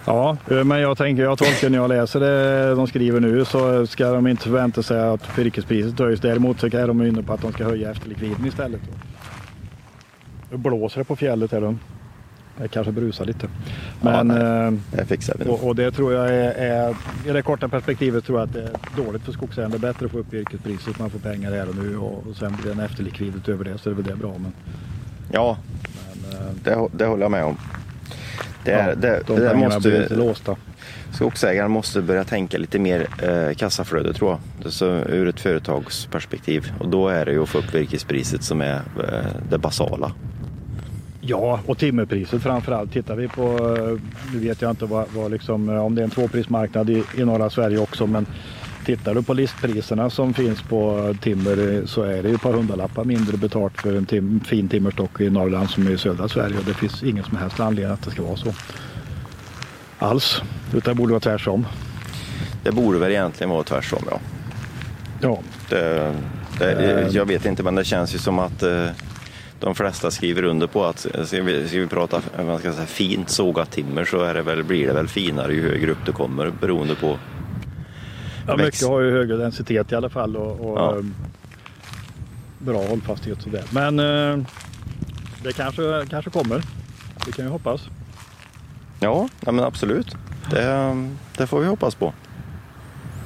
Ja, 0.04 0.36
eh, 0.50 0.64
men 0.64 0.80
jag 0.80 0.98
tänker, 0.98 1.22
jag 1.22 1.38
tolkar 1.38 1.70
när 1.70 1.78
jag 1.78 1.88
läser 1.88 2.20
det 2.20 2.74
de 2.74 2.86
skriver 2.86 3.20
nu 3.20 3.44
så 3.44 3.86
ska 3.86 4.12
de 4.12 4.26
inte 4.26 4.42
förvänta 4.42 4.82
sig 4.82 5.00
att 5.00 5.38
virkespriset 5.38 5.98
höjs. 5.98 6.20
Däremot 6.20 6.60
så 6.60 6.66
är 6.66 6.86
de 6.86 7.02
inne 7.02 7.22
på 7.22 7.32
att 7.32 7.42
de 7.42 7.52
ska 7.52 7.64
höja 7.64 7.90
efterlikviden 7.90 8.46
istället. 8.46 8.80
Nu 10.50 10.56
blåser 10.56 10.98
det 10.98 11.04
på 11.04 11.16
fjället 11.16 11.52
här. 11.52 11.76
Det 12.62 12.68
kanske 12.68 12.92
brusar 12.92 13.24
lite. 13.24 13.48
Men, 14.00 14.30
ja, 14.30 14.66
eh, 14.66 14.72
det 14.90 15.04
fixar 15.06 15.36
vi. 15.38 15.50
Och, 15.50 15.66
och, 15.68 15.76
det 15.76 15.90
tror 15.90 16.12
jag 16.12 16.28
är, 16.28 16.52
är, 16.52 16.96
i 17.26 17.32
det 17.32 17.42
korta 17.42 17.68
perspektivet 17.68 18.24
tror 18.24 18.38
jag 18.38 18.48
att 18.48 18.54
det 18.54 18.62
är 18.62 19.04
dåligt 19.04 19.22
för 19.22 19.32
skogsägaren. 19.32 19.70
Det 19.70 19.76
är 19.76 19.92
bättre 19.92 20.06
att 20.06 20.12
få 20.12 20.18
upp 20.18 20.32
virkespriset, 20.32 20.98
man 20.98 21.10
får 21.10 21.18
pengar 21.18 21.52
här 21.52 21.68
och 21.68 21.76
nu 21.76 21.96
och, 21.96 22.26
och 22.30 22.36
sen 22.36 22.56
blir 22.62 22.74
det 22.74 22.80
en 22.82 22.86
efterlikvid 22.86 23.36
utöver 23.36 23.64
det 23.64 23.78
så 23.78 23.90
är 23.90 23.94
det 23.94 24.02
väl 24.02 24.10
det 24.10 24.16
bra. 24.16 24.32
Men, 24.38 24.52
ja, 25.32 25.56
men, 26.04 26.40
eh, 26.40 26.54
det, 26.64 26.88
det 26.98 27.06
håller 27.06 27.22
jag 27.22 27.30
med 27.30 27.44
om. 27.44 27.56
Det, 28.64 28.72
är, 28.72 28.88
ja, 28.88 28.94
det, 28.94 29.22
de 29.26 29.40
det 29.40 29.56
måste, 29.56 29.80
blir 29.80 30.02
inte 30.02 30.16
låsta. 30.16 30.56
Skogsägaren 31.12 31.70
måste 31.70 32.02
börja 32.02 32.24
tänka 32.24 32.58
lite 32.58 32.78
mer 32.78 33.06
eh, 33.22 33.54
kassaflöde 33.54 34.12
tror 34.12 34.30
jag. 34.30 34.72
Så, 34.72 34.86
ur 34.86 35.28
ett 35.28 35.40
företagsperspektiv. 35.40 36.72
Och 36.78 36.88
då 36.88 37.08
är 37.08 37.24
det 37.24 37.32
ju 37.32 37.42
att 37.42 37.48
få 37.48 37.58
upp 37.58 37.74
virkespriset 37.74 38.42
som 38.42 38.60
är 38.60 38.74
eh, 38.74 39.42
det 39.50 39.58
basala. 39.58 40.12
Ja, 41.24 41.60
och 41.66 41.78
timmerpriset 41.78 42.42
framförallt. 42.42 42.92
Tittar 42.92 43.16
vi 43.16 43.28
på, 43.28 43.42
eh, 43.42 44.00
nu 44.32 44.38
vet 44.38 44.62
jag 44.62 44.70
inte 44.70 44.84
vad, 44.84 45.06
vad 45.14 45.30
liksom, 45.30 45.68
eh, 45.68 45.84
om 45.84 45.94
det 45.94 46.02
är 46.02 46.04
en 46.04 46.10
tvåprismarknad 46.10 46.90
i, 46.90 47.02
i 47.16 47.24
norra 47.24 47.50
Sverige 47.50 47.78
också, 47.78 48.06
men 48.06 48.26
Tittar 48.84 49.14
du 49.14 49.22
på 49.22 49.34
listpriserna 49.34 50.10
som 50.10 50.34
finns 50.34 50.62
på 50.62 51.14
timmer 51.20 51.86
så 51.86 52.02
är 52.02 52.22
det 52.22 52.30
ett 52.30 52.42
par 52.42 52.52
hundralappar 52.52 53.04
mindre 53.04 53.36
betalt 53.36 53.80
för 53.80 53.96
en 53.96 54.06
tim 54.06 54.40
fin 54.40 54.68
timmerstock 54.68 55.20
i 55.20 55.30
Norrland 55.30 55.70
som 55.70 55.88
i 55.88 55.98
södra 55.98 56.28
Sverige. 56.28 56.58
Och 56.58 56.64
det 56.64 56.74
finns 56.74 57.02
ingen 57.02 57.24
som 57.24 57.36
helst 57.36 57.60
anledning 57.60 57.94
att 57.94 58.02
det 58.02 58.10
ska 58.10 58.22
vara 58.22 58.36
så. 58.36 58.54
Alls. 59.98 60.42
Utan 60.74 60.94
det 60.94 60.98
borde 60.98 61.12
vara 61.12 61.20
tvärtom. 61.20 61.66
Det 62.62 62.72
borde 62.72 62.98
väl 62.98 63.10
egentligen 63.10 63.50
vara 63.50 63.62
tvärtom 63.62 64.02
ja. 64.10 64.20
Ja. 65.20 65.38
Det, 65.68 66.14
det, 66.58 67.08
jag 67.12 67.26
vet 67.26 67.46
inte 67.46 67.62
men 67.62 67.74
det 67.74 67.84
känns 67.84 68.14
ju 68.14 68.18
som 68.18 68.38
att 68.38 68.62
eh, 68.62 68.86
de 69.62 69.74
flesta 69.74 70.10
skriver 70.10 70.42
under 70.42 70.66
på 70.66 70.84
att 70.84 71.06
ska 71.24 71.42
vi, 71.42 71.68
ska 71.68 71.78
vi 71.78 71.86
prata 71.86 72.22
man 72.36 72.58
ska 72.58 72.72
säga, 72.72 72.86
fint 72.86 73.30
sågat 73.30 73.70
timmer 73.70 74.04
så 74.04 74.22
är 74.22 74.34
det 74.34 74.42
väl, 74.42 74.64
blir 74.64 74.86
det 74.86 74.92
väl 74.92 75.08
finare 75.08 75.54
ju 75.54 75.62
högre 75.62 75.90
upp 75.90 76.06
det 76.06 76.12
kommer 76.12 76.50
beroende 76.60 76.94
på 76.94 77.18
Ja, 78.46 78.56
mycket 78.56 78.88
har 78.88 79.00
ju 79.00 79.10
högre 79.10 79.36
densitet 79.36 79.92
i 79.92 79.94
alla 79.94 80.08
fall 80.08 80.36
och, 80.36 80.70
och 80.70 80.78
ja. 80.78 80.98
Ehm, 80.98 81.14
bra 82.58 82.86
hållfasthet 82.86 83.36
och 83.36 83.42
sådär. 83.42 83.64
Men 83.70 83.98
eh, 83.98 84.46
det 85.42 85.52
kanske, 85.52 86.06
kanske 86.10 86.30
kommer. 86.30 86.62
Det 87.26 87.32
kan 87.32 87.44
vi 87.44 87.50
hoppas. 87.50 87.88
Ja, 89.00 89.28
ja 89.40 89.52
men 89.52 89.64
absolut. 89.64 90.16
Det, 90.50 91.06
det 91.36 91.46
får 91.46 91.60
vi 91.60 91.66
hoppas 91.66 91.94
på. 91.94 92.12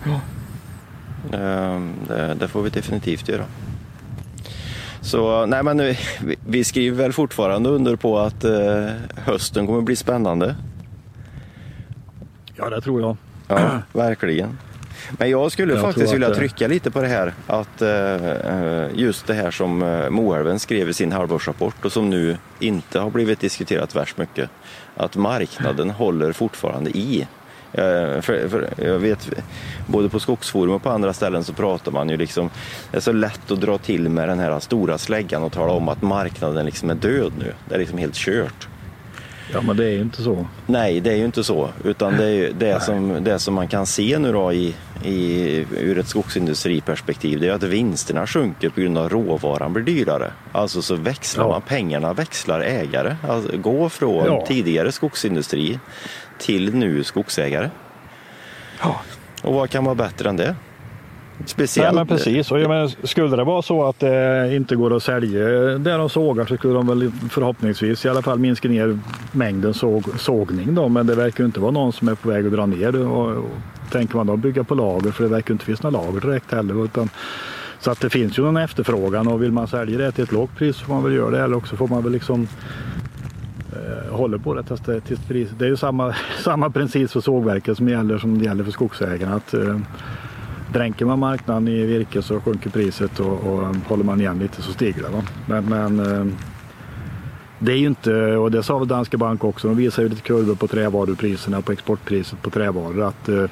Ja. 0.04 0.20
Ehm, 1.38 1.92
det, 2.08 2.34
det, 2.34 2.48
får 2.48 2.62
vi 2.62 2.70
definitivt 2.70 3.28
göra. 3.28 3.44
Så 5.06 5.46
nej 5.46 5.62
men 5.62 5.78
vi, 5.78 5.98
vi 6.46 6.64
skriver 6.64 6.96
väl 6.96 7.12
fortfarande 7.12 7.68
under 7.68 7.96
på 7.96 8.18
att 8.18 8.44
eh, 8.44 8.86
hösten 9.16 9.66
kommer 9.66 9.80
bli 9.80 9.96
spännande. 9.96 10.56
Ja, 12.56 12.70
det 12.70 12.80
tror 12.80 13.00
jag. 13.00 13.16
Ja, 13.48 13.82
verkligen. 13.92 14.58
Men 15.18 15.30
jag 15.30 15.52
skulle 15.52 15.72
jag 15.72 15.82
faktiskt 15.82 16.14
vilja 16.14 16.34
trycka 16.34 16.68
lite 16.68 16.90
på 16.90 17.02
det 17.02 17.08
här 17.08 17.34
att 17.46 17.82
uh, 17.82 19.00
just 19.00 19.26
det 19.26 19.34
här 19.34 19.50
som 19.50 19.82
uh, 19.82 20.10
Moälven 20.10 20.58
skrev 20.58 20.88
i 20.88 20.94
sin 20.94 21.12
halvårsrapport 21.12 21.84
och 21.84 21.92
som 21.92 22.10
nu 22.10 22.36
inte 22.60 22.98
har 22.98 23.10
blivit 23.10 23.40
diskuterat 23.40 23.96
värst 23.96 24.18
mycket. 24.18 24.50
Att 24.96 25.16
marknaden 25.16 25.90
håller 25.90 26.32
fortfarande 26.32 26.90
i. 26.90 27.26
Eh, 27.76 28.20
för, 28.20 28.48
för, 28.48 28.68
jag 28.76 28.98
vet, 28.98 29.28
både 29.86 30.08
på 30.08 30.20
Skogsforum 30.20 30.74
och 30.74 30.82
på 30.82 30.90
andra 30.90 31.12
ställen 31.12 31.44
så 31.44 31.52
pratar 31.52 31.92
man 31.92 32.08
ju 32.08 32.16
liksom, 32.16 32.50
det 32.90 32.96
är 32.96 33.00
så 33.00 33.12
lätt 33.12 33.50
att 33.50 33.60
dra 33.60 33.78
till 33.78 34.08
med 34.08 34.28
den 34.28 34.38
här 34.38 34.60
stora 34.60 34.98
släggan 34.98 35.42
och 35.42 35.52
tala 35.52 35.72
om 35.72 35.88
att 35.88 36.02
marknaden 36.02 36.66
liksom 36.66 36.90
är 36.90 36.94
död 36.94 37.32
nu. 37.38 37.52
Det 37.68 37.74
är 37.74 37.78
liksom 37.78 37.98
helt 37.98 38.14
kört. 38.14 38.68
Ja 39.52 39.60
men 39.62 39.76
det 39.76 39.84
är 39.84 39.90
ju 39.90 40.00
inte 40.00 40.22
så. 40.22 40.46
Nej 40.66 41.00
det 41.00 41.12
är 41.12 41.16
ju 41.16 41.24
inte 41.24 41.44
så. 41.44 41.70
Utan 41.84 42.16
det 42.16 42.24
är 42.24 42.30
ju 42.30 42.52
det, 42.52 42.82
som, 42.82 43.24
det 43.24 43.38
som 43.38 43.54
man 43.54 43.68
kan 43.68 43.86
se 43.86 44.18
nu 44.18 44.32
då 44.32 44.52
i, 44.52 44.74
i, 45.04 45.66
ur 45.70 45.98
ett 45.98 46.08
skogsindustriperspektiv 46.08 47.40
det 47.40 47.48
är 47.48 47.52
att 47.52 47.62
vinsterna 47.62 48.26
sjunker 48.26 48.68
på 48.68 48.80
grund 48.80 48.98
av 48.98 49.08
råvaran 49.08 49.72
blir 49.72 49.84
dyrare. 49.84 50.32
Alltså 50.52 50.82
så 50.82 50.94
växlar 50.94 51.44
ja. 51.44 51.48
man, 51.48 51.62
pengarna 51.62 52.12
växlar 52.12 52.60
ägare. 52.60 53.16
Alltså, 53.28 53.56
gå 53.56 53.88
från 53.88 54.26
ja. 54.26 54.46
tidigare 54.46 54.92
skogsindustri 54.92 55.78
till 56.38 56.74
nu 56.74 57.04
skogsägare. 57.04 57.70
Ja. 58.80 59.00
Och 59.42 59.54
vad 59.54 59.70
kan 59.70 59.84
vara 59.84 59.94
bättre 59.94 60.28
än 60.28 60.36
det? 60.36 60.54
Speciellt. 61.44 61.94
Nej, 61.94 62.04
men 62.04 62.16
precis. 62.16 62.50
Och 62.50 62.60
jag 62.60 62.68
menar, 62.68 63.06
skulle 63.06 63.36
det 63.36 63.44
vara 63.44 63.62
så 63.62 63.84
att 63.84 63.98
det 63.98 64.56
inte 64.56 64.76
går 64.76 64.96
att 64.96 65.02
sälja 65.02 65.44
det 65.78 65.96
de 65.96 66.08
sågar 66.08 66.46
så 66.46 66.56
skulle 66.56 66.74
de 66.74 66.86
väl 66.86 67.12
förhoppningsvis 67.30 68.04
i 68.04 68.08
alla 68.08 68.22
fall 68.22 68.38
minska 68.38 68.68
ner 68.68 68.98
mängden 69.32 69.74
såg, 69.74 70.04
sågning. 70.18 70.74
Då. 70.74 70.88
Men 70.88 71.06
det 71.06 71.14
verkar 71.14 71.44
inte 71.44 71.60
vara 71.60 71.70
någon 71.70 71.92
som 71.92 72.08
är 72.08 72.14
på 72.14 72.28
väg 72.28 72.46
att 72.46 72.52
dra 72.52 72.66
ner 72.66 72.92
det. 72.92 72.98
Och, 72.98 73.30
och 73.30 73.44
tänker 73.90 74.16
man 74.16 74.26
då 74.26 74.36
bygga 74.36 74.64
på 74.64 74.74
lager 74.74 75.10
för 75.10 75.24
det 75.24 75.30
verkar 75.30 75.54
inte 75.54 75.64
finnas 75.64 75.82
några 75.82 76.02
lager 76.02 76.20
direkt 76.20 76.52
heller. 76.52 76.84
Utan, 76.84 77.08
så 77.78 77.90
att 77.90 78.00
det 78.00 78.10
finns 78.10 78.38
ju 78.38 78.42
någon 78.42 78.56
efterfrågan 78.56 79.28
och 79.28 79.42
vill 79.42 79.52
man 79.52 79.68
sälja 79.68 79.98
det 79.98 80.12
till 80.12 80.24
ett 80.24 80.32
lågt 80.32 80.56
pris 80.56 80.76
så 80.76 80.84
får 80.84 80.94
man 80.94 81.02
väl 81.02 81.12
göra 81.12 81.30
det. 81.30 81.40
Eller 81.40 81.56
också 81.56 81.76
får 81.76 81.88
man 81.88 82.02
väl 82.02 82.12
liksom 82.12 82.48
eh, 83.72 84.14
håller 84.14 84.38
på 84.38 84.54
det 84.54 84.62
tills, 84.62 84.80
det, 84.80 85.00
tills 85.00 85.20
pris. 85.20 85.48
Det 85.58 85.64
är 85.64 85.68
ju 85.68 85.76
samma, 85.76 86.14
samma 86.44 86.70
princip 86.70 87.10
för 87.10 87.20
sågverket 87.20 87.76
som 87.76 87.88
gäller 87.88 88.18
som 88.18 88.42
gäller 88.42 88.64
för 88.64 88.70
skogsägarna. 88.70 89.34
Att, 89.34 89.54
eh, 89.54 89.78
Dränker 90.72 91.04
man 91.04 91.18
marknaden 91.18 91.68
i 91.68 91.86
virke 91.86 92.22
så 92.22 92.40
sjunker 92.40 92.70
priset 92.70 93.20
och, 93.20 93.32
och 93.32 93.76
håller 93.88 94.04
man 94.04 94.20
igen 94.20 94.38
lite 94.38 94.62
så 94.62 94.72
stiger 94.72 95.02
det. 95.02 95.08
Va? 95.08 95.22
Men, 95.46 95.64
men 95.64 96.00
eh, 96.00 96.34
det 97.58 97.72
är 97.72 97.76
ju 97.76 97.86
inte, 97.86 98.36
och 98.36 98.50
det 98.50 98.62
sa 98.62 98.78
väl 98.78 98.88
Danske 98.88 99.16
Bank 99.16 99.44
också, 99.44 99.68
de 99.68 99.76
visar 99.76 100.02
ju 100.02 100.08
lite 100.08 100.22
kurvor 100.22 100.54
på 100.54 100.66
trävarupriserna, 100.66 101.62
på 101.62 101.72
exportpriset 101.72 102.42
på 102.42 102.50
trävaror. 102.50 103.02
Att 103.02 103.28
eh, 103.28 103.44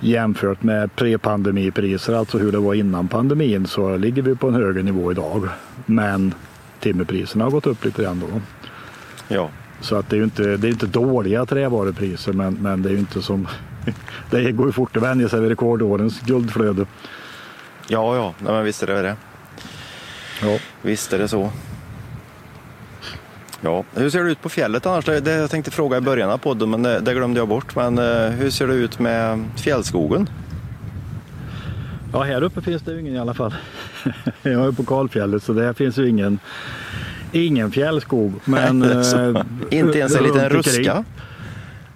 jämfört 0.00 0.62
med 0.62 0.90
pre-pandemipriser, 0.96 2.14
alltså 2.14 2.38
hur 2.38 2.52
det 2.52 2.58
var 2.58 2.74
innan 2.74 3.08
pandemin, 3.08 3.66
så 3.66 3.96
ligger 3.96 4.22
vi 4.22 4.36
på 4.36 4.48
en 4.48 4.54
högre 4.54 4.82
nivå 4.82 5.12
idag. 5.12 5.48
Men 5.86 6.34
timmerpriserna 6.80 7.44
har 7.44 7.50
gått 7.50 7.66
upp 7.66 7.84
lite 7.84 8.02
grann 8.02 8.20
då. 8.20 8.40
Ja. 9.28 9.50
Så 9.80 9.96
att 9.96 10.08
det 10.08 10.16
är 10.16 10.18
ju 10.18 10.24
inte, 10.24 10.56
det 10.56 10.68
är 10.68 10.70
inte 10.70 10.86
dåliga 10.86 11.46
trävarupriser 11.46 12.32
men, 12.32 12.54
men 12.54 12.82
det 12.82 12.88
är 12.88 12.92
ju 12.92 12.98
inte 12.98 13.22
som 13.22 13.48
det 14.30 14.52
går 14.52 14.66
ju 14.66 14.72
fort 14.72 14.96
att 14.96 15.02
vänja 15.02 15.28
sig 15.28 15.40
vid 15.40 15.48
rekordårens 15.48 16.20
guldflöde. 16.20 16.86
Ja, 17.88 18.16
ja, 18.16 18.34
Nej, 18.38 18.52
men 18.52 18.64
visst 18.64 18.82
är 18.82 18.86
det 18.86 19.02
det. 19.02 19.16
Ja. 20.42 20.58
Visst 20.82 21.12
är 21.12 21.18
det 21.18 21.28
så. 21.28 21.50
Ja, 23.60 23.84
hur 23.94 24.10
ser 24.10 24.24
det 24.24 24.30
ut 24.30 24.42
på 24.42 24.48
fjället 24.48 24.86
annars? 24.86 25.04
Det 25.04 25.30
jag 25.30 25.50
tänkte 25.50 25.70
fråga 25.70 25.96
i 25.96 26.00
början 26.00 26.30
av 26.30 26.38
podden, 26.38 26.70
men 26.70 26.82
det, 26.82 27.00
det 27.00 27.14
glömde 27.14 27.40
jag 27.40 27.48
bort. 27.48 27.76
Men 27.76 27.98
eh, 27.98 28.30
hur 28.30 28.50
ser 28.50 28.66
det 28.66 28.74
ut 28.74 28.98
med 28.98 29.44
fjällskogen? 29.56 30.28
Ja, 32.12 32.22
här 32.22 32.42
uppe 32.42 32.60
finns 32.60 32.82
det 32.82 32.92
ju 32.92 33.00
ingen 33.00 33.14
i 33.14 33.18
alla 33.18 33.34
fall. 33.34 33.54
Jag 34.42 34.66
är 34.66 34.72
på 34.72 34.84
kalfjället 34.84 35.42
så 35.42 35.52
där 35.52 35.72
finns 35.72 35.98
ju 35.98 36.08
ingen, 36.08 36.38
ingen 37.32 37.70
fjällskog. 37.70 38.32
Men, 38.44 38.82
eh, 39.02 39.42
inte 39.70 39.98
ens 39.98 40.16
en 40.16 40.22
liten 40.24 40.48
ruska? 40.48 41.04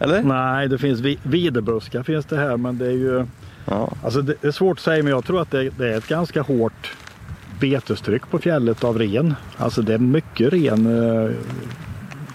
Eller? 0.04 0.22
Nej, 0.22 0.68
det 0.68 0.78
finns 0.78 1.00
videbuskar 1.22 2.02
finns 2.02 2.26
det 2.26 2.36
här 2.36 2.56
men 2.56 2.78
det 2.78 2.86
är 2.86 2.90
ju 2.90 3.26
ja. 3.64 3.92
alltså 4.04 4.22
det 4.22 4.44
är 4.44 4.50
svårt 4.50 4.78
att 4.78 4.84
säga 4.84 5.02
men 5.02 5.12
jag 5.12 5.24
tror 5.24 5.42
att 5.42 5.50
det, 5.50 5.70
det 5.78 5.92
är 5.92 5.98
ett 5.98 6.08
ganska 6.08 6.42
hårt 6.42 6.92
betestryck 7.60 8.30
på 8.30 8.38
fjället 8.38 8.84
av 8.84 8.98
ren. 8.98 9.34
Alltså 9.56 9.82
det 9.82 9.94
är 9.94 9.98
mycket 9.98 10.52
ren. 10.52 10.86
Eh, 10.86 11.30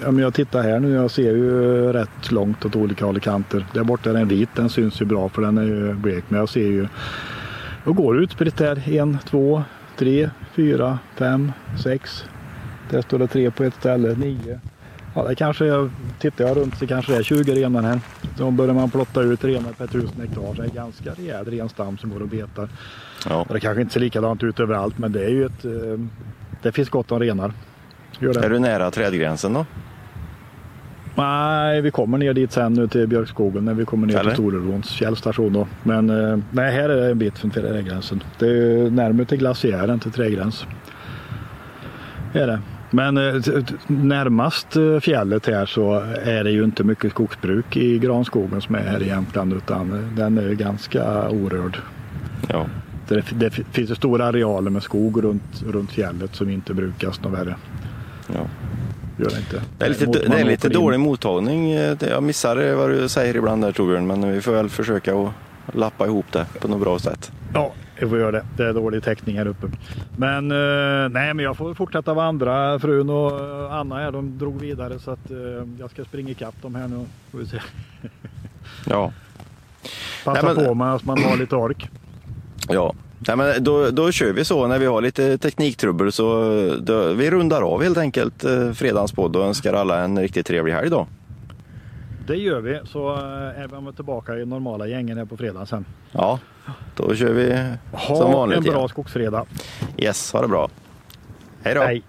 ja, 0.02 0.12
men 0.12 0.18
jag 0.18 0.34
tittar 0.34 0.64
här 0.64 0.80
nu, 0.80 0.94
jag 0.94 1.12
ser 1.12 1.32
ju 1.32 1.94
rätt 1.94 2.32
långt 2.32 2.66
åt 2.66 2.76
olika 2.76 3.06
håll 3.06 3.16
och 3.16 3.22
kanter. 3.22 3.66
Där 3.74 3.84
borta 3.84 4.10
är 4.10 4.14
den 4.14 4.28
vit, 4.28 4.50
den 4.56 4.70
syns 4.70 5.02
ju 5.02 5.06
bra 5.06 5.30
för 5.30 5.42
den 5.42 5.58
är 5.58 5.64
ju 5.64 5.94
blek. 5.94 6.24
Men 6.28 6.40
jag 6.40 6.50
ser 6.50 6.68
ju, 6.68 6.88
och 7.84 7.96
går 7.96 8.24
utspritt 8.24 8.58
där, 8.58 8.90
en, 8.90 9.18
två, 9.26 9.64
tre, 9.98 10.30
fyra, 10.54 11.00
fem, 11.16 11.52
sex. 11.84 12.26
Där 12.90 13.02
står 13.02 13.20
det 13.20 13.28
tre 13.28 13.52
på 13.52 13.64
ett 13.64 13.76
ställe, 13.76 14.16
nio. 14.16 14.60
Ja, 15.16 15.24
det 15.24 15.36
kanske, 15.36 15.90
tittar 16.20 16.46
jag 16.48 16.58
runt 16.58 16.78
så 16.78 16.88
kanske 16.88 17.12
det 17.12 17.18
är 17.18 17.24
20 17.24 17.56
renar 17.56 17.82
här. 17.82 18.00
Då 18.38 18.52
börjar 18.52 18.74
man 18.74 18.90
plotta 18.90 19.22
ut 19.22 19.44
renar 19.44 19.72
per 19.72 19.88
tusen 19.88 20.22
hektar 20.22 20.56
så 20.56 20.62
är 20.62 20.66
det 20.66 20.74
ganska 20.76 21.12
rejäl 21.12 21.46
renstam 21.46 21.98
som 21.98 22.10
går 22.10 22.22
och 22.22 22.28
betar. 22.28 22.70
Ja. 23.30 23.46
Det 23.50 23.60
kanske 23.60 23.82
inte 23.82 23.94
ser 23.94 24.00
likadant 24.00 24.44
ut 24.44 24.60
överallt 24.60 24.98
men 24.98 25.12
det 25.12 25.26
är 25.26 25.30
ju 25.30 25.46
ett, 25.46 25.66
eh, 25.66 25.72
det 26.62 26.72
finns 26.72 26.90
gott 26.90 27.12
om 27.12 27.20
renar. 27.20 27.54
Det. 28.20 28.46
Är 28.46 28.50
du 28.50 28.60
nära 28.60 28.92
trädgränsen 28.92 29.54
då? 29.54 29.66
Nej, 31.16 31.82
vi 31.82 31.92
kommer 31.92 32.18
ner 32.18 32.34
dit 32.34 32.52
sen 32.52 32.74
nu 32.74 32.88
till 32.88 33.08
Björkskogen 33.08 33.66
när 33.66 33.74
vi 33.74 33.86
kommer 33.86 34.08
ner 34.08 34.18
Eller? 34.18 34.30
till 34.30 34.34
Storebrons 34.34 34.90
fjällstation 34.90 35.54
då. 35.54 35.68
Men 35.84 36.10
eh, 36.10 36.40
nej, 36.52 36.72
här 36.72 36.90
är 36.90 37.02
det 37.02 37.12
en 37.12 37.20
bit 37.20 37.38
från 37.38 37.52
trädgränsen. 37.52 38.24
Det 38.40 38.48
är 38.48 38.90
närmare 38.90 39.26
till 39.26 39.38
glaciären 39.38 40.00
till 40.00 40.12
trädgräns. 40.12 40.66
Är 42.34 42.48
det. 42.48 42.60
Men 42.92 43.18
eh, 43.18 43.42
närmast 43.88 44.76
eh, 44.76 45.00
fjället 45.00 45.46
här 45.46 45.66
så 45.66 45.94
är 46.24 46.44
det 46.44 46.52
ju 46.52 46.64
inte 46.64 46.84
mycket 46.84 47.12
skogsbruk 47.12 47.78
i 47.78 48.00
granskogen 48.00 48.62
som 48.62 48.76
är 48.76 48.80
här 48.80 49.04
i 49.04 49.08
Jämtland 49.08 49.54
utan 49.54 49.94
eh, 49.94 50.00
den 50.16 50.38
är 50.38 50.50
ju 50.50 50.56
ganska 50.56 51.30
orörd. 51.30 51.78
Ja. 52.48 52.66
Det, 53.08 53.24
det 53.32 53.50
finns 53.50 53.98
stora 53.98 54.26
arealer 54.26 54.72
med 54.72 54.84
skog 54.84 55.24
runt, 55.24 55.64
runt 55.68 55.92
fjället 55.92 56.36
som 56.36 56.50
inte 56.50 56.74
brukas 56.74 57.22
något 57.22 57.40
värre. 57.40 57.56
ja. 58.28 58.46
Gör 59.18 59.30
det 59.30 59.38
inte. 59.38 59.62
Det 59.78 59.86
är 59.86 59.90
lite, 59.90 60.06
det 60.30 60.40
är 60.40 60.46
lite 60.46 60.70
dålig 60.70 61.00
mottagning. 61.00 61.74
Jag 62.00 62.24
missar 62.24 62.76
vad 62.76 62.90
du 62.90 63.10
säger 63.10 63.36
ibland 63.36 63.64
där 63.64 63.72
Torbjörn, 63.72 64.08
men 64.08 64.32
vi 64.32 64.42
får 64.42 64.52
väl 64.52 64.70
försöka 64.70 65.16
att 65.16 65.30
lappa 65.74 66.06
ihop 66.06 66.26
det 66.32 66.46
på 66.60 66.68
något 66.68 66.82
bra 66.82 67.00
sätt. 67.00 67.32
Ja, 67.54 67.74
vi 68.06 68.10
får 68.10 68.20
göra 68.20 68.32
det. 68.32 68.46
Det 68.58 68.66
är 68.66 68.74
dålig 68.74 69.04
täckning 69.04 69.38
här 69.38 69.48
uppe. 69.48 69.68
Men 70.18 70.52
eh, 70.52 71.10
nej, 71.10 71.34
men 71.34 71.40
jag 71.40 71.58
får 71.58 71.74
fortsätta 71.74 72.14
vandra. 72.14 72.80
Frun 72.80 73.10
och 73.10 73.40
eh, 73.40 73.74
Anna 73.74 73.96
här, 73.96 74.12
de 74.12 74.38
drog 74.38 74.62
vidare 74.62 75.00
så 75.00 75.12
att 75.12 75.32
eh, 75.32 75.38
jag 75.80 75.90
ska 75.92 76.04
springa 76.06 76.30
ikapp 76.30 76.62
dem 76.62 76.76
här 76.76 76.88
nu. 76.88 77.06
Får 77.32 77.38
vi 77.38 77.46
se. 77.48 77.60
Ja. 78.86 79.12
Passa 80.26 80.42
Nej, 80.46 80.56
men- 80.56 80.66
på 80.66 80.74
med 80.74 80.94
att 80.94 81.06
man 81.06 81.24
har 81.24 81.38
lite 81.38 81.56
ork. 81.56 81.90
Ja, 82.70 82.94
Nej, 83.28 83.38
men 83.38 83.64
då, 83.64 83.90
då 83.90 84.12
kör 84.12 84.34
vi 84.34 84.46
så 84.46 84.68
när 84.68 84.80
vi 84.80 84.86
har 84.86 85.02
lite 85.02 85.38
tekniktrubbel 85.38 86.12
så 86.12 86.26
då, 86.82 87.14
vi 87.14 87.32
rundar 87.32 87.62
av 87.62 87.84
helt 87.84 87.98
enkelt 87.98 88.44
eh, 88.44 88.72
fredagens 88.72 89.12
podd 89.12 89.36
och 89.36 89.46
önskar 89.46 89.74
alla 89.74 90.04
en 90.04 90.20
riktigt 90.20 90.46
trevlig 90.46 90.74
helg 90.74 90.90
då. 90.90 91.08
Det 92.30 92.38
gör 92.38 92.62
vi, 92.62 92.80
så 92.86 93.16
eh, 93.16 93.62
är 93.64 93.86
vi 93.88 93.94
tillbaka 93.94 94.36
i 94.38 94.46
normala 94.46 94.88
gängen 94.88 95.18
här 95.18 95.26
på 95.26 95.38
fredag 95.38 95.66
sen. 95.66 95.86
Ja, 96.12 96.40
då 96.96 97.16
kör 97.16 97.34
vi 97.34 97.50
som 98.08 98.16
Ha 98.16 98.32
vanligt 98.32 98.58
en 98.58 98.64
bra 98.64 98.74
igen. 98.74 98.90
skogsfredag. 98.90 99.46
Yes, 99.98 100.34
ha 100.34 100.42
det 100.42 100.48
bra. 100.48 100.70
Hej 101.64 101.74
då. 101.76 101.82
Hej! 101.82 102.04